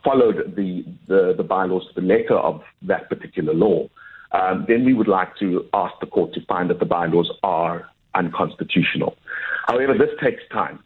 followed 0.04 0.54
the, 0.56 0.84
the, 1.06 1.34
the 1.36 1.42
bylaws 1.42 1.86
to 1.94 2.00
the 2.00 2.06
letter 2.06 2.36
of 2.36 2.62
that 2.82 3.08
particular 3.08 3.54
law, 3.54 3.88
um, 4.32 4.64
then 4.66 4.84
we 4.84 4.94
would 4.94 5.08
like 5.08 5.36
to 5.38 5.66
ask 5.74 5.94
the 6.00 6.06
court 6.06 6.32
to 6.34 6.44
find 6.46 6.70
that 6.70 6.78
the 6.78 6.86
bylaws 6.86 7.30
are 7.42 7.86
unconstitutional. 8.14 9.16
However, 9.66 9.94
this 9.94 10.10
takes 10.22 10.42
time. 10.50 10.82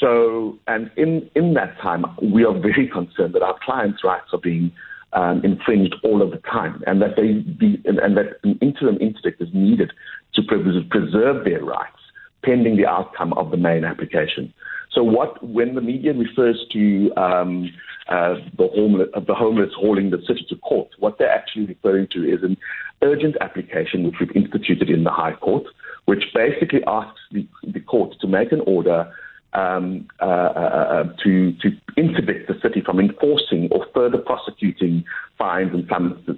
So, 0.00 0.58
and 0.66 0.90
in, 0.96 1.28
in 1.34 1.54
that 1.54 1.78
time, 1.80 2.04
we 2.22 2.44
are 2.44 2.58
very 2.58 2.88
concerned 2.92 3.34
that 3.34 3.42
our 3.42 3.58
clients' 3.62 4.04
rights 4.04 4.28
are 4.32 4.40
being 4.40 4.72
um, 5.12 5.42
infringed 5.44 5.94
all 6.04 6.22
of 6.22 6.30
the 6.30 6.38
time, 6.38 6.82
and 6.86 7.00
that 7.02 7.16
they 7.16 7.34
be, 7.34 7.80
and, 7.84 7.98
and 7.98 8.16
that 8.16 8.38
an 8.44 8.58
interim 8.60 8.96
interdict 8.96 9.40
is 9.40 9.48
needed 9.52 9.92
to 10.34 10.42
preserve 10.42 11.44
their 11.44 11.64
rights 11.64 11.98
pending 12.44 12.76
the 12.76 12.86
outcome 12.86 13.32
of 13.34 13.50
the 13.50 13.56
main 13.56 13.84
application. 13.84 14.52
So 14.92 15.02
what, 15.02 15.42
when 15.46 15.74
the 15.74 15.80
media 15.80 16.12
refers 16.14 16.64
to 16.72 17.12
um, 17.16 17.70
uh, 18.08 18.36
the, 18.56 18.68
homeless, 18.74 19.08
uh, 19.14 19.20
the 19.20 19.34
homeless 19.34 19.70
hauling 19.76 20.10
the 20.10 20.18
city 20.26 20.46
to 20.48 20.56
court, 20.56 20.88
what 20.98 21.18
they're 21.18 21.30
actually 21.30 21.66
referring 21.66 22.08
to 22.12 22.24
is 22.24 22.42
an 22.42 22.56
urgent 23.02 23.36
application 23.40 24.04
which 24.04 24.14
we've 24.20 24.34
instituted 24.34 24.88
in 24.88 25.04
the 25.04 25.10
High 25.10 25.34
Court, 25.34 25.64
which 26.06 26.24
basically 26.34 26.82
asks 26.86 27.20
the, 27.32 27.46
the 27.64 27.80
court 27.80 28.16
to 28.20 28.26
make 28.26 28.50
an 28.50 28.60
order 28.66 29.12
um, 29.54 30.06
uh, 30.20 30.24
uh, 30.24 30.28
uh 30.28 31.04
to, 31.24 31.52
to 31.54 31.70
interdict 31.96 32.48
the 32.48 32.54
city 32.62 32.82
from 32.84 33.00
enforcing 33.00 33.68
or 33.70 33.86
further 33.94 34.18
prosecuting 34.18 35.04
fines 35.38 35.70
and 35.72 35.88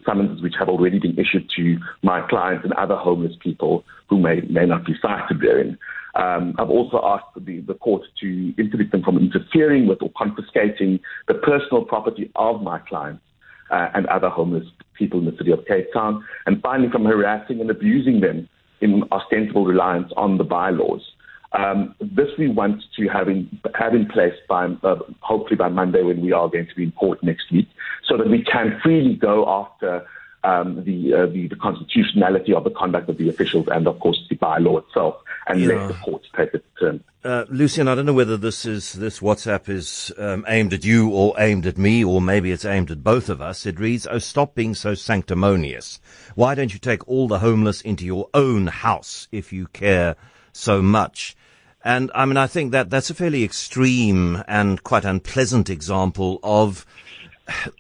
summonses 0.05 0.43
which 0.43 0.55
have 0.59 0.69
already 0.69 0.99
been 0.99 1.19
issued 1.19 1.51
to 1.57 1.79
my 2.03 2.21
clients 2.29 2.65
and 2.65 2.73
other 2.75 2.97
homeless 2.97 3.33
people 3.41 3.85
who 4.09 4.19
may, 4.19 4.41
may 4.43 4.67
not 4.67 4.85
be 4.85 4.95
cited 5.01 5.41
therein. 5.41 5.79
Um, 6.15 6.55
I've 6.59 6.71
also 6.71 7.01
asked 7.05 7.45
the, 7.45 7.61
the 7.61 7.75
court 7.75 8.03
to 8.21 8.55
interdict 8.59 8.93
them 8.93 9.03
from 9.03 9.17
interfering 9.17 9.87
with 9.87 10.03
or 10.03 10.11
confiscating 10.17 11.01
the 11.29 11.35
personal 11.35 11.85
property 11.85 12.31
of 12.37 12.63
my 12.63 12.79
clients 12.79 13.23
uh, 13.71 13.89
and 13.95 14.07
other 14.07 14.29
homeless 14.29 14.67
people 14.95 15.21
in 15.21 15.27
the 15.27 15.37
city 15.37 15.53
of 15.53 15.65
Cape 15.67 15.87
Town, 15.95 16.25
and 16.47 16.61
finally 16.61 16.91
from 16.91 17.05
harassing 17.05 17.61
and 17.61 17.71
abusing 17.71 18.21
them 18.21 18.49
in 18.81 19.05
ostensible 19.13 19.65
reliance 19.65 20.13
on 20.17 20.39
the 20.39 20.45
bylaws. 20.45 21.03
Um, 21.53 21.97
this 22.01 22.29
we 22.39 22.47
want 22.49 22.83
to 22.97 23.09
have 23.09 23.29
in, 23.29 23.61
have 23.75 23.95
in 23.95 24.07
place 24.07 24.35
by 24.49 24.67
uh, 24.67 24.97
hopefully 25.21 25.57
by 25.57 25.69
Monday 25.69 26.03
when 26.03 26.21
we 26.21 26.33
are 26.33 26.49
going 26.49 26.67
to 26.67 26.75
be 26.75 26.85
in 26.85 26.93
court 26.93 27.23
next 27.25 27.51
week, 27.51 27.69
so 28.07 28.17
that 28.17 28.29
we 28.29 28.45
can 28.45 28.79
freely 28.83 29.17
go 29.17 29.49
after 29.49 30.07
um, 30.45 30.85
the, 30.85 31.13
uh, 31.13 31.27
the, 31.27 31.49
the 31.49 31.57
constitutionality 31.57 32.55
of 32.55 32.65
the 32.65 32.71
conduct 32.71 33.09
of 33.09 33.19
the 33.19 33.29
officials 33.29 33.67
and 33.71 33.87
of 33.87 33.99
course 34.01 34.19
the 34.31 34.37
bylaw 34.37 34.83
itself, 34.87 35.17
and 35.49 35.61
yeah. 35.61 35.69
let 35.69 35.89
the 35.89 35.95
courts 35.95 36.29
take 36.37 36.55
its 36.55 36.67
turn. 36.79 37.03
Uh, 37.23 37.45
Lucien, 37.51 37.89
I 37.89 37.95
don't 37.95 38.07
know 38.07 38.15
whether 38.15 38.37
this 38.37 38.65
is 38.65 38.95
this 38.95 39.21
WhatsApp 39.21 39.69
is 39.69 40.11
um, 40.17 40.45
aimed 40.49 40.73
at 40.73 40.85
you 40.85 41.11
or 41.11 41.35
aimed 41.37 41.67
at 41.67 41.77
me, 41.77 42.03
or 42.03 42.21
maybe 42.23 42.51
it's 42.53 42.65
aimed 42.65 42.91
at 42.91 43.05
both 43.05 43.29
of 43.29 43.43
us. 43.43 43.67
It 43.67 43.79
reads, 43.79 44.07
"Oh, 44.07 44.19
stop 44.19 44.55
being 44.55 44.75
so 44.75 44.95
sanctimonious. 44.95 46.01
Why 46.35 46.55
don't 46.55 46.73
you 46.73 46.79
take 46.79 47.07
all 47.07 47.29
the 47.29 47.41
homeless 47.41 47.83
into 47.83 48.07
your 48.07 48.29
own 48.33 48.69
house 48.69 49.29
if 49.33 49.53
you 49.53 49.67
care 49.67 50.17
so 50.53 50.81
much?" 50.81 51.37
And 51.85 52.11
I 52.15 52.27
mean, 52.27 52.37
I 52.37 52.47
think 52.47 52.73
that 52.73 52.91
that's 52.91 53.11
a 53.11 53.15
fairly 53.15 53.43
extreme 53.43 54.43
and 54.47 54.83
quite 54.83 55.05
unpleasant 55.05 55.71
example 55.71 56.39
of 56.43 56.85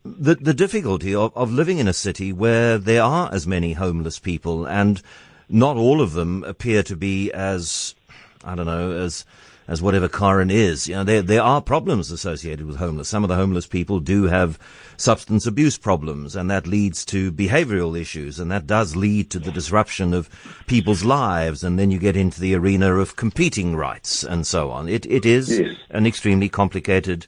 the 0.04 0.34
the 0.34 0.54
difficulty 0.54 1.14
of, 1.14 1.36
of 1.36 1.52
living 1.52 1.78
in 1.78 1.86
a 1.88 1.92
city 1.92 2.32
where 2.32 2.78
there 2.78 3.02
are 3.02 3.32
as 3.32 3.46
many 3.46 3.74
homeless 3.74 4.18
people 4.18 4.66
and 4.66 5.02
not 5.48 5.76
all 5.76 6.00
of 6.00 6.12
them 6.12 6.44
appear 6.44 6.82
to 6.82 6.96
be 6.96 7.30
as 7.32 7.94
I 8.44 8.54
don't 8.54 8.66
know 8.66 8.92
as 8.92 9.24
as 9.68 9.80
whatever 9.80 10.08
Karen 10.08 10.50
is. 10.50 10.88
You 10.88 10.96
know, 10.96 11.04
there 11.04 11.22
there 11.22 11.42
are 11.42 11.60
problems 11.62 12.10
associated 12.10 12.66
with 12.66 12.76
homeless. 12.76 13.08
Some 13.08 13.22
of 13.24 13.28
the 13.28 13.36
homeless 13.36 13.66
people 13.66 14.00
do 14.00 14.24
have 14.24 14.58
substance 14.96 15.46
abuse 15.46 15.78
problems, 15.78 16.34
and 16.36 16.50
that 16.50 16.66
leads 16.66 17.04
to 17.06 17.30
behavioural 17.30 17.98
issues, 17.98 18.40
and 18.40 18.50
that 18.50 18.66
does 18.66 18.96
lead 18.96 19.30
to 19.30 19.38
the 19.38 19.52
disruption 19.52 20.12
of 20.12 20.28
people's 20.66 21.04
lives, 21.04 21.62
and 21.62 21.78
then 21.78 21.90
you 21.90 21.98
get 21.98 22.16
into 22.16 22.40
the 22.40 22.54
arena 22.54 22.94
of 22.96 23.16
competing 23.16 23.76
rights 23.76 24.24
and 24.24 24.46
so 24.46 24.70
on. 24.70 24.88
It 24.88 25.06
it 25.06 25.24
is 25.24 25.58
Yes. 25.58 25.76
an 25.90 26.06
extremely 26.06 26.48
complicated 26.48 27.26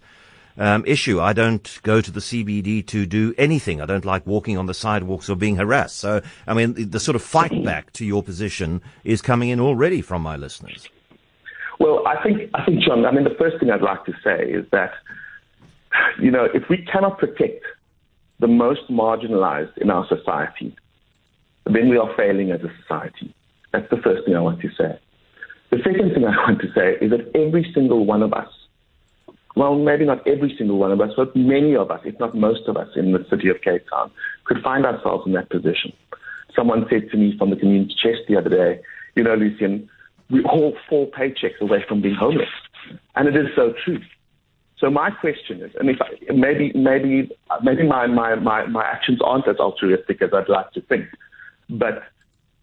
um, 0.58 0.84
issue. 0.86 1.20
I 1.20 1.32
don't 1.32 1.78
go 1.82 2.00
to 2.00 2.10
the 2.10 2.20
CBD 2.20 2.86
to 2.88 3.06
do 3.06 3.34
anything. 3.38 3.80
I 3.80 3.86
don't 3.86 4.04
like 4.04 4.26
walking 4.26 4.58
on 4.58 4.66
the 4.66 4.74
sidewalks 4.74 5.30
or 5.30 5.36
being 5.36 5.56
harassed. 5.56 5.96
So, 5.96 6.20
I 6.46 6.52
mean, 6.54 6.74
the, 6.74 6.84
the 6.84 7.00
sort 7.00 7.16
of 7.16 7.22
fight 7.22 7.64
back 7.64 7.92
to 7.94 8.04
your 8.04 8.22
position 8.22 8.82
is 9.04 9.22
coming 9.22 9.48
in 9.48 9.60
already 9.60 10.02
from 10.02 10.20
my 10.22 10.36
listeners. 10.36 10.88
Well, 11.80 12.06
I 12.06 12.22
think, 12.22 12.50
I 12.54 12.64
think, 12.64 12.82
John, 12.82 13.04
I 13.06 13.12
mean, 13.12 13.24
the 13.24 13.36
first 13.38 13.58
thing 13.58 13.70
I'd 13.70 13.82
like 13.82 14.04
to 14.04 14.12
say 14.22 14.50
is 14.50 14.66
that, 14.72 14.92
you 16.20 16.30
know, 16.30 16.46
if 16.52 16.68
we 16.68 16.78
cannot 16.78 17.18
protect 17.18 17.64
the 18.40 18.48
most 18.48 18.90
marginalized 18.90 19.76
in 19.78 19.90
our 19.90 20.06
society, 20.08 20.76
then 21.66 21.88
we 21.88 21.96
are 21.96 22.14
failing 22.16 22.50
as 22.50 22.60
a 22.60 22.72
society. 22.82 23.34
That's 23.72 23.88
the 23.90 23.98
first 23.98 24.24
thing 24.26 24.34
I 24.36 24.40
want 24.40 24.60
to 24.60 24.68
say. 24.76 24.98
The 25.70 25.78
second 25.78 26.12
thing 26.12 26.24
I 26.24 26.36
want 26.46 26.60
to 26.60 26.72
say 26.74 26.96
is 27.00 27.10
that 27.10 27.30
every 27.34 27.70
single 27.74 28.04
one 28.04 28.22
of 28.22 28.32
us, 28.32 28.48
well, 29.54 29.76
maybe 29.76 30.04
not 30.04 30.26
every 30.26 30.54
single 30.56 30.78
one 30.78 30.92
of 30.92 31.00
us, 31.00 31.10
but 31.16 31.34
many 31.36 31.76
of 31.76 31.90
us, 31.90 32.00
if 32.04 32.18
not 32.18 32.34
most 32.34 32.68
of 32.68 32.76
us 32.76 32.88
in 32.96 33.12
the 33.12 33.24
city 33.30 33.48
of 33.48 33.60
Cape 33.62 33.84
Town, 33.88 34.10
could 34.44 34.62
find 34.62 34.84
ourselves 34.84 35.24
in 35.26 35.32
that 35.32 35.50
position. 35.50 35.92
Someone 36.54 36.86
said 36.90 37.10
to 37.10 37.16
me 37.16 37.36
from 37.38 37.50
the 37.50 37.56
community 37.56 37.94
chest 38.02 38.22
the 38.28 38.36
other 38.36 38.50
day, 38.50 38.80
you 39.14 39.22
know, 39.22 39.34
Lucien, 39.34 39.88
we're 40.32 40.46
all 40.46 40.74
four 40.88 41.08
paychecks 41.08 41.60
away 41.60 41.84
from 41.86 42.00
being 42.00 42.14
homeless. 42.14 42.48
And 43.14 43.28
it 43.28 43.36
is 43.36 43.46
so 43.54 43.74
true. 43.84 44.00
So 44.78 44.90
my 44.90 45.10
question 45.10 45.62
is, 45.62 45.70
and 45.78 45.88
if 45.88 45.98
I, 46.00 46.32
maybe 46.32 46.72
maybe 46.74 47.30
maybe 47.62 47.86
my, 47.86 48.08
my, 48.08 48.34
my, 48.34 48.66
my 48.66 48.84
actions 48.84 49.20
aren't 49.22 49.46
as 49.46 49.56
altruistic 49.58 50.20
as 50.22 50.30
I'd 50.34 50.48
like 50.48 50.72
to 50.72 50.80
think, 50.80 51.04
but 51.70 52.02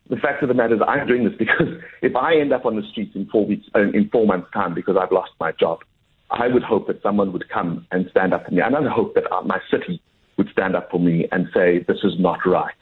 the 0.09 0.17
fact 0.17 0.41
of 0.43 0.49
the 0.49 0.55
matter 0.55 0.75
is 0.75 0.81
I'm 0.85 1.07
doing 1.07 1.23
this 1.23 1.35
because 1.38 1.67
if 2.01 2.15
I 2.15 2.35
end 2.35 2.51
up 2.51 2.65
on 2.65 2.75
the 2.75 2.81
streets 2.91 3.15
in 3.15 3.27
four 3.27 3.45
weeks 3.45 3.67
uh, 3.73 3.81
in 3.93 4.09
four 4.11 4.25
months 4.25 4.49
time 4.51 4.73
because 4.73 4.97
I've 4.99 5.13
lost 5.13 5.31
my 5.39 5.53
job, 5.53 5.79
I 6.31 6.47
would 6.47 6.63
hope 6.63 6.88
that 6.88 7.01
someone 7.01 7.31
would 7.31 7.47
come 7.47 7.88
and 7.91 8.07
stand 8.09 8.33
up 8.33 8.45
for 8.45 8.51
me, 8.51 8.61
and 8.61 8.75
I 8.75 8.79
would 8.81 8.91
hope 8.91 9.13
that 9.15 9.31
uh, 9.31 9.43
my 9.43 9.59
city 9.71 10.01
would 10.35 10.49
stand 10.51 10.75
up 10.75 10.89
for 10.91 10.99
me 10.99 11.27
and 11.31 11.47
say 11.53 11.85
this 11.88 11.99
is 12.03 12.19
not 12.19 12.39
right. 12.45 12.73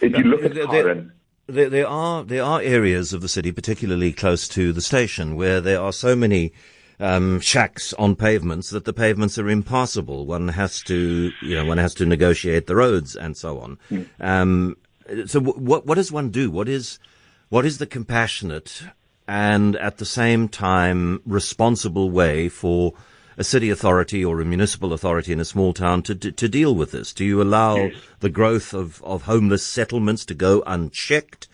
If 0.00 0.16
you 0.16 0.24
look 0.24 0.44
at 0.44 0.52
Karen, 0.70 1.12
There, 1.48 1.70
there 1.70 1.88
are 1.88 2.24
there 2.24 2.44
are 2.44 2.60
areas 2.60 3.14
of 3.14 3.22
the 3.22 3.28
city, 3.28 3.52
particularly 3.52 4.12
close 4.12 4.48
to 4.48 4.70
the 4.72 4.82
station, 4.82 5.34
where 5.34 5.62
there 5.62 5.80
are 5.80 5.94
so 5.94 6.14
many 6.14 6.52
um, 7.00 7.40
shacks 7.40 7.94
on 7.94 8.16
pavements 8.16 8.68
that 8.68 8.84
the 8.84 8.92
pavements 8.92 9.38
are 9.38 9.48
impassable. 9.48 10.26
One 10.26 10.48
has 10.48 10.82
to, 10.82 11.32
you 11.40 11.54
know, 11.54 11.64
one 11.64 11.78
has 11.78 11.94
to 11.94 12.06
negotiate 12.06 12.66
the 12.66 12.76
roads 12.76 13.16
and 13.16 13.34
so 13.34 13.60
on. 13.60 13.78
Um, 14.20 14.76
so, 15.24 15.40
w- 15.40 15.58
what 15.58 15.86
what 15.86 15.94
does 15.94 16.12
one 16.12 16.28
do? 16.28 16.50
What 16.50 16.68
is 16.68 16.98
what 17.48 17.64
is 17.64 17.78
the 17.78 17.86
compassionate 17.86 18.82
and 19.26 19.74
at 19.76 19.96
the 19.96 20.04
same 20.04 20.48
time 20.48 21.22
responsible 21.24 22.10
way 22.10 22.50
for 22.50 22.92
a 23.38 23.44
city 23.44 23.70
authority 23.70 24.24
or 24.24 24.40
a 24.40 24.44
municipal 24.44 24.92
authority 24.92 25.32
in 25.32 25.40
a 25.40 25.44
small 25.44 25.72
town 25.72 26.02
to 26.02 26.14
to, 26.14 26.32
to 26.32 26.48
deal 26.48 26.74
with 26.74 26.90
this? 26.90 27.14
Do 27.14 27.24
you 27.24 27.40
allow 27.40 27.90
the 28.20 28.28
growth 28.28 28.74
of, 28.74 29.02
of 29.02 29.22
homeless 29.22 29.64
settlements 29.64 30.26
to 30.26 30.34
go 30.34 30.62
unchecked? 30.66 31.48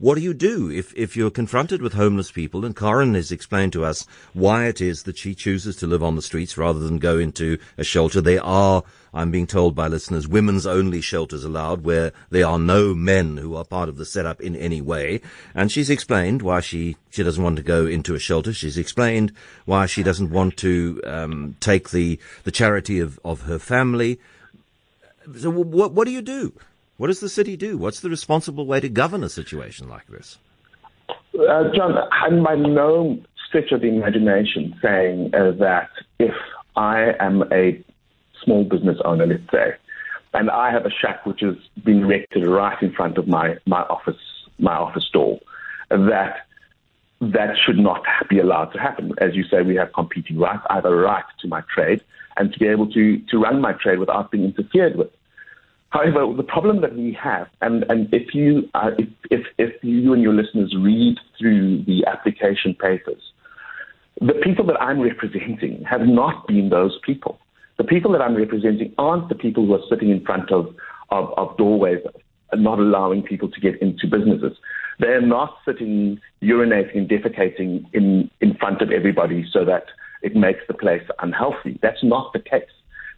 What 0.00 0.14
do 0.14 0.22
you 0.22 0.32
do 0.32 0.70
if, 0.70 0.94
if 0.96 1.14
you're 1.14 1.30
confronted 1.30 1.82
with 1.82 1.92
homeless 1.92 2.32
people? 2.32 2.64
And 2.64 2.74
Karen 2.74 3.12
has 3.12 3.30
explained 3.30 3.74
to 3.74 3.84
us 3.84 4.06
why 4.32 4.64
it 4.64 4.80
is 4.80 5.02
that 5.02 5.18
she 5.18 5.34
chooses 5.34 5.76
to 5.76 5.86
live 5.86 6.02
on 6.02 6.16
the 6.16 6.22
streets 6.22 6.56
rather 6.56 6.78
than 6.78 6.96
go 6.96 7.18
into 7.18 7.58
a 7.76 7.84
shelter. 7.84 8.22
There 8.22 8.42
are, 8.42 8.82
I'm 9.12 9.30
being 9.30 9.46
told 9.46 9.74
by 9.74 9.88
listeners, 9.88 10.26
women's 10.26 10.66
only 10.66 11.02
shelters 11.02 11.44
allowed 11.44 11.84
where 11.84 12.12
there 12.30 12.46
are 12.46 12.58
no 12.58 12.94
men 12.94 13.36
who 13.36 13.54
are 13.54 13.64
part 13.64 13.90
of 13.90 13.98
the 13.98 14.06
setup 14.06 14.40
in 14.40 14.56
any 14.56 14.80
way. 14.80 15.20
And 15.54 15.70
she's 15.70 15.90
explained 15.90 16.40
why 16.40 16.60
she, 16.60 16.96
she 17.10 17.22
doesn't 17.22 17.44
want 17.44 17.56
to 17.56 17.62
go 17.62 17.84
into 17.84 18.14
a 18.14 18.18
shelter. 18.18 18.54
She's 18.54 18.78
explained 18.78 19.34
why 19.66 19.84
she 19.84 20.02
doesn't 20.02 20.30
want 20.30 20.56
to 20.56 21.02
um, 21.04 21.56
take 21.60 21.90
the, 21.90 22.18
the 22.44 22.50
charity 22.50 23.00
of, 23.00 23.20
of 23.22 23.42
her 23.42 23.58
family. 23.58 24.18
So 25.36 25.50
what, 25.50 25.92
what 25.92 26.06
do 26.06 26.10
you 26.10 26.22
do? 26.22 26.54
What 27.00 27.06
does 27.06 27.20
the 27.20 27.30
city 27.30 27.56
do? 27.56 27.78
What's 27.78 28.00
the 28.00 28.10
responsible 28.10 28.66
way 28.66 28.78
to 28.78 28.88
govern 28.90 29.24
a 29.24 29.30
situation 29.30 29.88
like 29.88 30.06
this? 30.08 30.36
Uh, 31.08 31.64
John, 31.74 31.96
I'm 32.12 32.44
by 32.44 32.56
no 32.56 33.18
stretch 33.48 33.72
of 33.72 33.80
the 33.80 33.86
imagination 33.86 34.78
saying 34.82 35.34
uh, 35.34 35.52
that 35.52 35.88
if 36.18 36.34
I 36.76 37.14
am 37.18 37.44
a 37.50 37.82
small 38.44 38.64
business 38.64 38.98
owner, 39.02 39.26
let's 39.26 39.50
say, 39.50 39.76
and 40.34 40.50
I 40.50 40.70
have 40.72 40.84
a 40.84 40.90
shack 40.90 41.24
which 41.24 41.40
has 41.40 41.54
been 41.82 42.02
erected 42.02 42.46
right 42.46 42.76
in 42.82 42.92
front 42.92 43.16
of 43.16 43.26
my, 43.26 43.56
my 43.64 43.80
office 43.84 44.20
my 44.58 44.74
office 44.74 45.08
door, 45.10 45.40
that 45.88 46.46
that 47.22 47.56
should 47.64 47.78
not 47.78 48.02
be 48.28 48.40
allowed 48.40 48.72
to 48.74 48.78
happen. 48.78 49.14
As 49.16 49.34
you 49.34 49.44
say, 49.44 49.62
we 49.62 49.76
have 49.76 49.94
competing 49.94 50.38
rights. 50.38 50.66
I 50.68 50.74
have 50.74 50.84
a 50.84 50.94
right 50.94 51.24
to 51.40 51.48
my 51.48 51.62
trade 51.74 52.04
and 52.36 52.52
to 52.52 52.58
be 52.58 52.66
able 52.66 52.92
to, 52.92 53.16
to 53.30 53.38
run 53.38 53.62
my 53.62 53.72
trade 53.72 54.00
without 54.00 54.30
being 54.30 54.44
interfered 54.44 54.96
with. 54.96 55.08
However, 55.90 56.32
the 56.36 56.44
problem 56.44 56.80
that 56.82 56.94
we 56.94 57.16
have, 57.20 57.48
and, 57.60 57.84
and 57.88 58.08
if 58.12 58.32
you 58.32 58.68
uh, 58.74 58.90
if, 58.96 59.08
if 59.30 59.46
if 59.58 59.72
you 59.82 60.12
and 60.12 60.22
your 60.22 60.32
listeners 60.32 60.74
read 60.78 61.18
through 61.38 61.84
the 61.84 62.06
application 62.06 62.74
papers, 62.74 63.20
the 64.20 64.34
people 64.44 64.64
that 64.66 64.80
I'm 64.80 65.00
representing 65.00 65.82
have 65.88 66.02
not 66.02 66.46
been 66.46 66.68
those 66.68 66.98
people. 67.04 67.40
The 67.76 67.84
people 67.84 68.12
that 68.12 68.20
I'm 68.20 68.36
representing 68.36 68.94
aren't 68.98 69.28
the 69.28 69.34
people 69.34 69.66
who 69.66 69.74
are 69.74 69.82
sitting 69.88 70.10
in 70.10 70.24
front 70.24 70.52
of 70.52 70.74
of, 71.10 71.34
of 71.36 71.56
doorways 71.56 71.98
and 72.52 72.62
not 72.62 72.78
allowing 72.78 73.22
people 73.22 73.50
to 73.50 73.60
get 73.60 73.80
into 73.82 74.06
businesses. 74.06 74.56
They're 75.00 75.20
not 75.20 75.56
sitting 75.64 76.20
urinating 76.40 76.98
and 76.98 77.08
defecating 77.08 77.84
in 77.92 78.30
in 78.40 78.54
front 78.54 78.80
of 78.80 78.92
everybody 78.92 79.44
so 79.50 79.64
that 79.64 79.86
it 80.22 80.36
makes 80.36 80.60
the 80.68 80.74
place 80.74 81.02
unhealthy. 81.20 81.80
That's 81.82 82.04
not 82.04 82.32
the 82.32 82.38
case. 82.38 82.70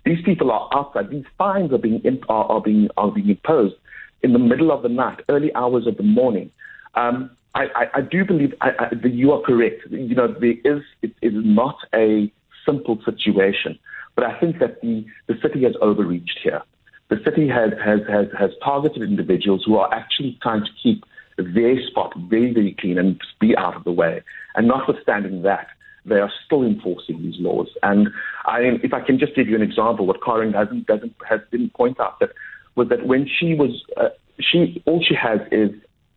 These 0.04 0.22
people 0.24 0.50
are 0.50 0.68
outside. 0.72 1.10
These 1.10 1.24
fines 1.38 1.72
are 1.72 1.78
being 1.78 2.02
are, 2.28 2.44
are 2.44 2.60
being 2.60 2.88
are 2.96 3.10
being 3.10 3.28
imposed 3.28 3.76
in 4.22 4.32
the 4.32 4.38
middle 4.38 4.70
of 4.70 4.82
the 4.82 4.88
night, 4.88 5.20
early 5.28 5.54
hours 5.54 5.86
of 5.86 5.96
the 5.96 6.02
morning. 6.02 6.50
Um, 6.94 7.30
I, 7.54 7.64
I, 7.74 7.86
I 7.94 8.00
do 8.00 8.24
believe 8.24 8.54
I, 8.60 8.88
that 8.90 9.12
you 9.12 9.32
are 9.32 9.42
correct. 9.42 9.82
You 9.90 10.14
know, 10.14 10.28
there 10.28 10.54
is 10.64 10.82
it 11.02 11.12
is 11.20 11.32
not 11.34 11.76
a 11.94 12.32
simple 12.64 12.98
situation, 13.04 13.78
but 14.14 14.24
I 14.24 14.38
think 14.38 14.58
that 14.60 14.80
the, 14.80 15.04
the 15.26 15.34
city 15.42 15.64
has 15.64 15.74
overreached 15.80 16.38
here. 16.42 16.62
The 17.08 17.20
city 17.24 17.48
has, 17.48 17.72
has, 17.84 18.00
has, 18.08 18.26
has 18.38 18.50
targeted 18.64 19.02
individuals 19.02 19.64
who 19.66 19.76
are 19.76 19.92
actually 19.92 20.38
trying 20.42 20.64
to 20.64 20.70
keep 20.82 21.04
their 21.36 21.76
spot 21.88 22.14
very, 22.16 22.54
very 22.54 22.74
clean 22.78 22.98
and 22.98 23.20
be 23.40 23.56
out 23.56 23.76
of 23.76 23.84
the 23.84 23.92
way. 23.92 24.22
And 24.54 24.68
notwithstanding 24.68 25.42
that, 25.42 25.66
they 26.04 26.16
are 26.16 26.30
still 26.44 26.64
enforcing 26.64 27.22
these 27.22 27.38
laws. 27.38 27.68
And 27.82 28.08
I, 28.44 28.60
if 28.82 28.92
I 28.92 29.00
can 29.00 29.18
just 29.18 29.34
give 29.34 29.48
you 29.48 29.56
an 29.56 29.62
example, 29.62 30.06
what 30.06 30.22
Karen 30.24 30.52
doesn't, 30.52 30.86
doesn't, 30.86 31.14
has, 31.28 31.40
didn't 31.50 31.74
point 31.74 32.00
out 32.00 32.18
that 32.20 32.30
was 32.74 32.88
that 32.88 33.06
when 33.06 33.28
she 33.28 33.54
was, 33.54 33.82
uh, 33.96 34.08
she, 34.40 34.82
all 34.86 35.02
she 35.06 35.14
has 35.14 35.40
is 35.52 35.70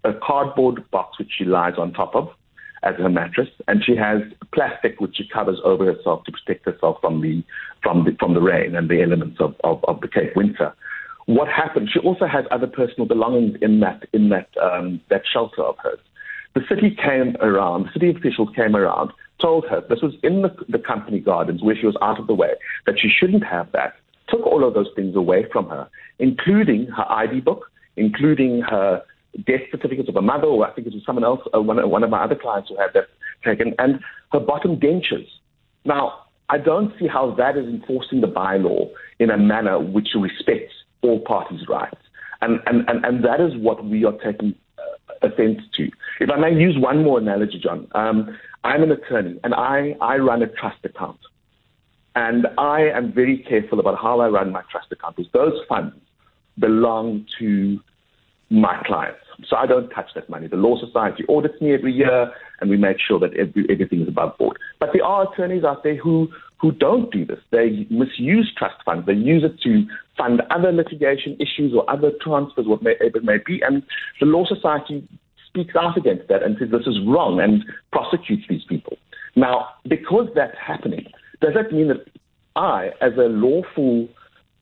a 0.03 0.13
cardboard 0.13 0.89
box 0.91 1.19
which 1.19 1.31
she 1.37 1.45
lies 1.45 1.73
on 1.77 1.93
top 1.93 2.15
of 2.15 2.29
as 2.83 2.95
her 2.95 3.09
mattress, 3.09 3.49
and 3.67 3.83
she 3.83 3.95
has 3.95 4.21
plastic 4.53 5.01
which 5.01 5.17
she 5.17 5.27
covers 5.27 5.59
over 5.63 5.85
herself 5.91 6.23
to 6.23 6.31
protect 6.31 6.65
herself 6.65 6.97
from 7.01 7.21
the 7.21 7.43
from 7.81 8.05
the 8.05 8.15
from 8.19 8.35
the 8.35 8.41
rain 8.41 8.75
and 8.75 8.89
the 8.89 9.01
elements 9.01 9.37
of, 9.39 9.55
of, 9.63 9.83
of 9.85 9.99
the 10.01 10.07
Cape 10.07 10.35
winter. 10.35 10.73
What 11.25 11.47
happened? 11.47 11.89
She 11.91 11.99
also 11.99 12.27
has 12.27 12.45
other 12.51 12.67
personal 12.67 13.07
belongings 13.07 13.57
in 13.61 13.79
that 13.79 14.07
in 14.13 14.29
that 14.29 14.49
um, 14.61 15.01
that 15.09 15.23
shelter 15.31 15.63
of 15.63 15.75
hers. 15.79 15.99
The 16.53 16.61
city 16.69 16.95
came 16.95 17.35
around, 17.41 17.89
city 17.91 18.11
officials 18.11 18.49
came 18.55 18.75
around, 18.75 19.11
told 19.41 19.65
her 19.67 19.81
this 19.89 20.01
was 20.01 20.13
in 20.23 20.41
the, 20.41 20.55
the 20.69 20.79
company 20.79 21.19
gardens 21.19 21.61
where 21.61 21.75
she 21.75 21.85
was 21.85 21.97
out 22.01 22.19
of 22.19 22.27
the 22.27 22.33
way, 22.33 22.53
that 22.85 22.99
she 22.99 23.09
shouldn't 23.09 23.43
have 23.43 23.71
that, 23.73 23.95
took 24.29 24.45
all 24.45 24.67
of 24.67 24.73
those 24.73 24.89
things 24.95 25.15
away 25.15 25.45
from 25.51 25.67
her, 25.69 25.87
including 26.19 26.87
her 26.87 27.09
ID 27.11 27.41
book, 27.41 27.69
including 27.97 28.61
her 28.61 29.01
death 29.45 29.61
certificates 29.71 30.09
of 30.09 30.15
her 30.15 30.21
mother, 30.21 30.47
or 30.47 30.65
I 30.65 30.71
think 30.71 30.87
it 30.87 30.93
was 30.93 31.03
someone 31.05 31.25
else, 31.25 31.41
uh, 31.53 31.61
one, 31.61 31.89
one 31.89 32.03
of 32.03 32.09
my 32.09 32.23
other 32.23 32.35
clients 32.35 32.69
who 32.69 32.77
had 32.77 32.91
that 32.93 33.07
taken, 33.43 33.73
and 33.79 33.99
her 34.31 34.39
bottom 34.39 34.77
dentures. 34.77 35.27
Now, 35.83 36.25
I 36.49 36.57
don't 36.57 36.93
see 36.99 37.07
how 37.07 37.31
that 37.35 37.57
is 37.57 37.65
enforcing 37.65 38.21
the 38.21 38.27
bylaw 38.27 38.89
in 39.19 39.29
a 39.29 39.37
manner 39.37 39.79
which 39.79 40.09
respects 40.15 40.73
all 41.01 41.19
parties' 41.19 41.67
rights. 41.67 41.97
And, 42.41 42.59
and, 42.65 42.87
and, 42.87 43.03
and 43.05 43.25
that 43.25 43.41
is 43.41 43.55
what 43.55 43.83
we 43.83 44.05
are 44.05 44.13
taking 44.23 44.55
uh, 44.77 45.27
offense 45.27 45.61
to. 45.75 45.89
If 46.19 46.29
I 46.29 46.37
may 46.37 46.53
use 46.53 46.77
one 46.77 47.03
more 47.03 47.17
analogy, 47.19 47.59
John, 47.59 47.87
um, 47.95 48.37
I'm 48.65 48.81
an 48.81 48.91
attorney 48.91 49.39
and 49.43 49.53
I, 49.53 49.95
I 50.01 50.17
run 50.17 50.41
a 50.41 50.47
trust 50.47 50.83
account. 50.83 51.19
And 52.15 52.47
I 52.57 52.89
am 52.95 53.13
very 53.13 53.37
careful 53.47 53.79
about 53.79 53.97
how 54.01 54.21
I 54.21 54.27
run 54.27 54.51
my 54.51 54.63
trust 54.71 54.91
account 54.91 55.17
because 55.17 55.31
those 55.33 55.59
funds 55.69 55.95
belong 56.57 57.27
to 57.39 57.79
my 58.49 58.81
clients. 58.85 59.19
So 59.47 59.55
I 59.55 59.67
don't 59.67 59.89
touch 59.89 60.09
that 60.15 60.29
money. 60.29 60.47
The 60.47 60.55
Law 60.55 60.79
Society 60.79 61.25
audits 61.29 61.59
me 61.61 61.73
every 61.73 61.91
year, 61.91 62.31
and 62.61 62.69
we 62.69 62.77
make 62.77 62.97
sure 63.05 63.19
that 63.19 63.35
every, 63.35 63.65
everything 63.69 64.01
is 64.01 64.07
above 64.07 64.37
board. 64.37 64.57
But 64.79 64.89
there 64.93 65.03
are 65.03 65.31
attorneys 65.31 65.63
out 65.63 65.83
there 65.83 65.97
who, 65.97 66.29
who 66.59 66.71
don't 66.71 67.11
do 67.11 67.25
this. 67.25 67.39
They 67.51 67.85
misuse 67.89 68.51
trust 68.57 68.75
funds. 68.85 69.05
They 69.05 69.13
use 69.13 69.43
it 69.43 69.59
to 69.63 69.85
fund 70.17 70.41
other 70.49 70.71
litigation 70.71 71.37
issues 71.39 71.73
or 71.75 71.89
other 71.89 72.11
transfers, 72.21 72.65
whatever 72.65 72.91
it 72.91 73.23
may 73.23 73.37
be. 73.45 73.61
And 73.61 73.83
the 74.19 74.25
Law 74.25 74.45
Society 74.45 75.07
speaks 75.55 75.75
out 75.75 75.97
against 75.97 76.27
that 76.27 76.43
and 76.43 76.57
says 76.59 76.69
this 76.69 76.85
is 76.85 76.99
wrong 77.07 77.39
and 77.39 77.63
prosecutes 77.91 78.43
these 78.49 78.63
people. 78.65 78.97
Now, 79.35 79.67
because 79.87 80.27
that's 80.35 80.57
happening, 80.57 81.05
does 81.41 81.53
that 81.53 81.71
mean 81.71 81.87
that 81.87 82.05
I, 82.55 82.91
as 83.01 83.13
a 83.17 83.29
lawful 83.29 84.07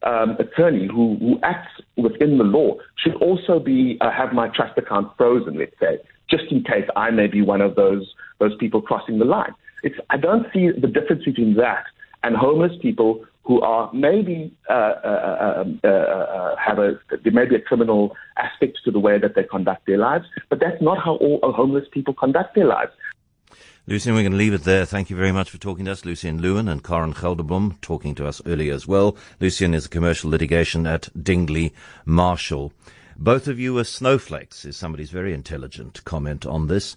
um, 0.04 0.32
attorney 0.40 0.88
who, 0.88 1.18
who 1.20 1.40
acts 1.44 1.82
within 1.96 2.38
the 2.38 2.44
law, 2.44 2.76
should 2.98 3.16
also 3.16 3.60
be 3.60 3.98
uh, 4.02 4.12
have 4.12 4.34
my 4.34 4.50
trust 4.50 4.78
account 4.78 5.12
frozen, 5.18 5.58
let's 5.58 5.80
say, 5.80 5.98
just 6.30 6.44
in 6.52 6.64
case 6.64 6.88
I 6.96 7.10
may 7.12 7.28
be 7.28 7.42
one 7.42 7.62
of 7.62 7.76
those 7.76 8.14
those 8.40 8.56
people 8.60 8.82
crossing 8.82 9.20
the 9.20 9.26
line? 9.26 9.54
It's, 9.84 9.96
I 10.10 10.18
don't 10.18 10.46
see 10.54 10.70
the 10.72 10.88
difference 10.88 11.24
between 11.24 11.56
that 11.56 11.86
and 12.24 12.36
homeless 12.36 12.72
people 12.82 13.26
who 13.44 13.62
are 13.62 13.92
maybe 13.94 14.56
uh, 14.70 14.74
uh, 14.74 15.56
um, 15.58 15.80
uh, 15.84 15.88
uh, 15.88 16.56
have 16.56 16.80
a 16.80 17.00
there 17.24 17.34
may 17.34 17.46
be 17.46 17.56
a 17.56 17.62
criminal 17.62 18.16
aspect 18.38 18.80
to 18.86 18.92
the 18.92 19.00
way 19.00 19.20
that 19.20 19.36
they 19.36 19.44
conduct 19.44 19.86
their 19.86 19.98
lives, 19.98 20.26
but 20.50 20.60
that's 20.60 20.82
not 20.82 20.98
how 21.04 21.16
all 21.16 21.40
homeless 21.52 21.86
people 21.92 22.14
conduct 22.14 22.56
their 22.56 22.66
lives. 22.66 22.92
Lucien, 23.86 24.16
we're 24.16 24.22
going 24.22 24.32
to 24.32 24.38
leave 24.38 24.54
it 24.54 24.64
there. 24.64 24.86
Thank 24.86 25.10
you 25.10 25.18
very 25.18 25.34
much 25.34 25.50
for 25.50 25.58
talking 25.58 25.84
to 25.86 25.92
us. 25.92 26.06
Lucien 26.06 26.42
Lewin 26.42 26.70
and 26.70 26.82
Karen 26.82 27.14
Gelderblom 27.14 27.82
talking 27.82 28.16
to 28.16 28.26
us 28.26 28.42
earlier 28.46 28.74
as 28.74 28.88
well. 28.88 29.18
Lucien 29.42 29.74
is 29.74 29.88
a 29.88 29.90
commercial 29.90 30.30
litigation 30.30 30.88
at 30.88 31.10
Dingley 31.22 31.74
Marshall. 32.06 32.72
Both 33.18 33.50
of 33.50 33.60
you 33.60 33.78
are 33.78 33.84
snowflakes, 33.84 34.64
is 34.64 34.78
somebody's 34.78 35.12
very 35.12 35.34
intelligent 35.34 36.02
comment 36.06 36.46
on 36.46 36.68
this. 36.68 36.96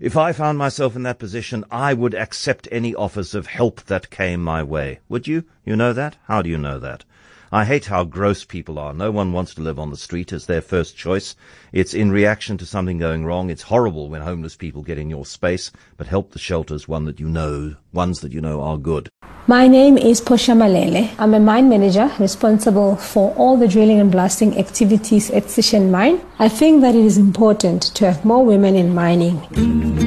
If 0.00 0.16
I 0.16 0.32
found 0.32 0.56
myself 0.56 0.96
in 0.96 1.02
that 1.02 1.18
position, 1.18 1.62
I 1.70 1.92
would 1.92 2.14
accept 2.14 2.66
any 2.72 2.94
offers 2.94 3.34
of 3.34 3.48
help 3.48 3.82
that 3.82 4.08
came 4.08 4.42
my 4.42 4.62
way. 4.62 5.00
Would 5.10 5.28
you? 5.28 5.44
You 5.62 5.76
know 5.76 5.92
that? 5.92 6.16
How 6.24 6.40
do 6.40 6.48
you 6.48 6.56
know 6.56 6.78
that? 6.78 7.04
I 7.52 7.66
hate 7.66 7.84
how 7.84 8.04
gross 8.04 8.42
people 8.42 8.78
are. 8.78 8.94
No 8.94 9.10
one 9.10 9.34
wants 9.34 9.52
to 9.54 9.60
live 9.60 9.78
on 9.78 9.90
the 9.90 9.98
street 9.98 10.32
as 10.32 10.46
their 10.46 10.62
first 10.62 10.96
choice. 10.96 11.36
It's 11.70 11.92
in 11.92 12.10
reaction 12.10 12.56
to 12.56 12.64
something 12.64 12.96
going 12.96 13.26
wrong. 13.26 13.50
It's 13.50 13.64
horrible 13.64 14.08
when 14.08 14.22
homeless 14.22 14.56
people 14.56 14.80
get 14.80 14.96
in 14.96 15.10
your 15.10 15.26
space, 15.26 15.70
but 15.98 16.06
help 16.06 16.30
the 16.30 16.38
shelters 16.38 16.88
one 16.88 17.04
that 17.04 17.20
you 17.20 17.28
know, 17.28 17.76
ones 17.92 18.20
that 18.20 18.32
you 18.32 18.40
know 18.40 18.62
are 18.62 18.78
good. 18.78 19.10
My 19.46 19.66
name 19.66 19.96
is 19.98 20.20
Portia 20.20 20.52
Malele. 20.52 21.10
I'm 21.18 21.34
a 21.34 21.40
mine 21.40 21.68
manager 21.68 22.10
responsible 22.20 22.94
for 22.96 23.34
all 23.34 23.56
the 23.56 23.66
drilling 23.66 23.98
and 23.98 24.12
blasting 24.12 24.56
activities 24.58 25.30
at 25.30 25.44
Sishen 25.44 25.90
Mine. 25.90 26.20
I 26.38 26.48
think 26.48 26.82
that 26.82 26.94
it 26.94 27.04
is 27.04 27.18
important 27.18 27.82
to 27.96 28.04
have 28.06 28.24
more 28.24 28.44
women 28.44 28.76
in 28.76 28.94
mining. 28.94 29.40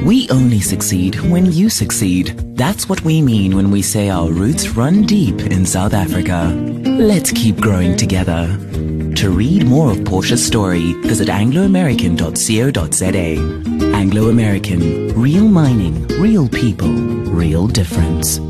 We 0.06 0.30
only 0.30 0.60
succeed 0.60 1.16
when 1.30 1.52
you 1.52 1.68
succeed. 1.68 2.28
That's 2.56 2.88
what 2.88 3.02
we 3.02 3.20
mean 3.20 3.54
when 3.56 3.70
we 3.70 3.82
say 3.82 4.08
our 4.08 4.30
roots 4.30 4.68
run 4.70 5.02
deep 5.02 5.40
in 5.40 5.66
South 5.66 5.92
Africa. 5.92 6.50
Let's 6.86 7.30
keep 7.30 7.56
growing 7.56 7.96
together. 7.96 8.46
To 9.16 9.30
read 9.30 9.66
more 9.66 9.90
of 9.90 10.04
Portia's 10.04 10.46
story, 10.46 10.94
visit 11.02 11.28
angloamerican.co.za. 11.28 13.94
Anglo 13.94 14.28
American, 14.28 15.08
real 15.20 15.48
mining, 15.48 16.06
real 16.08 16.48
people, 16.48 16.88
real 16.88 17.66
difference. 17.66 18.40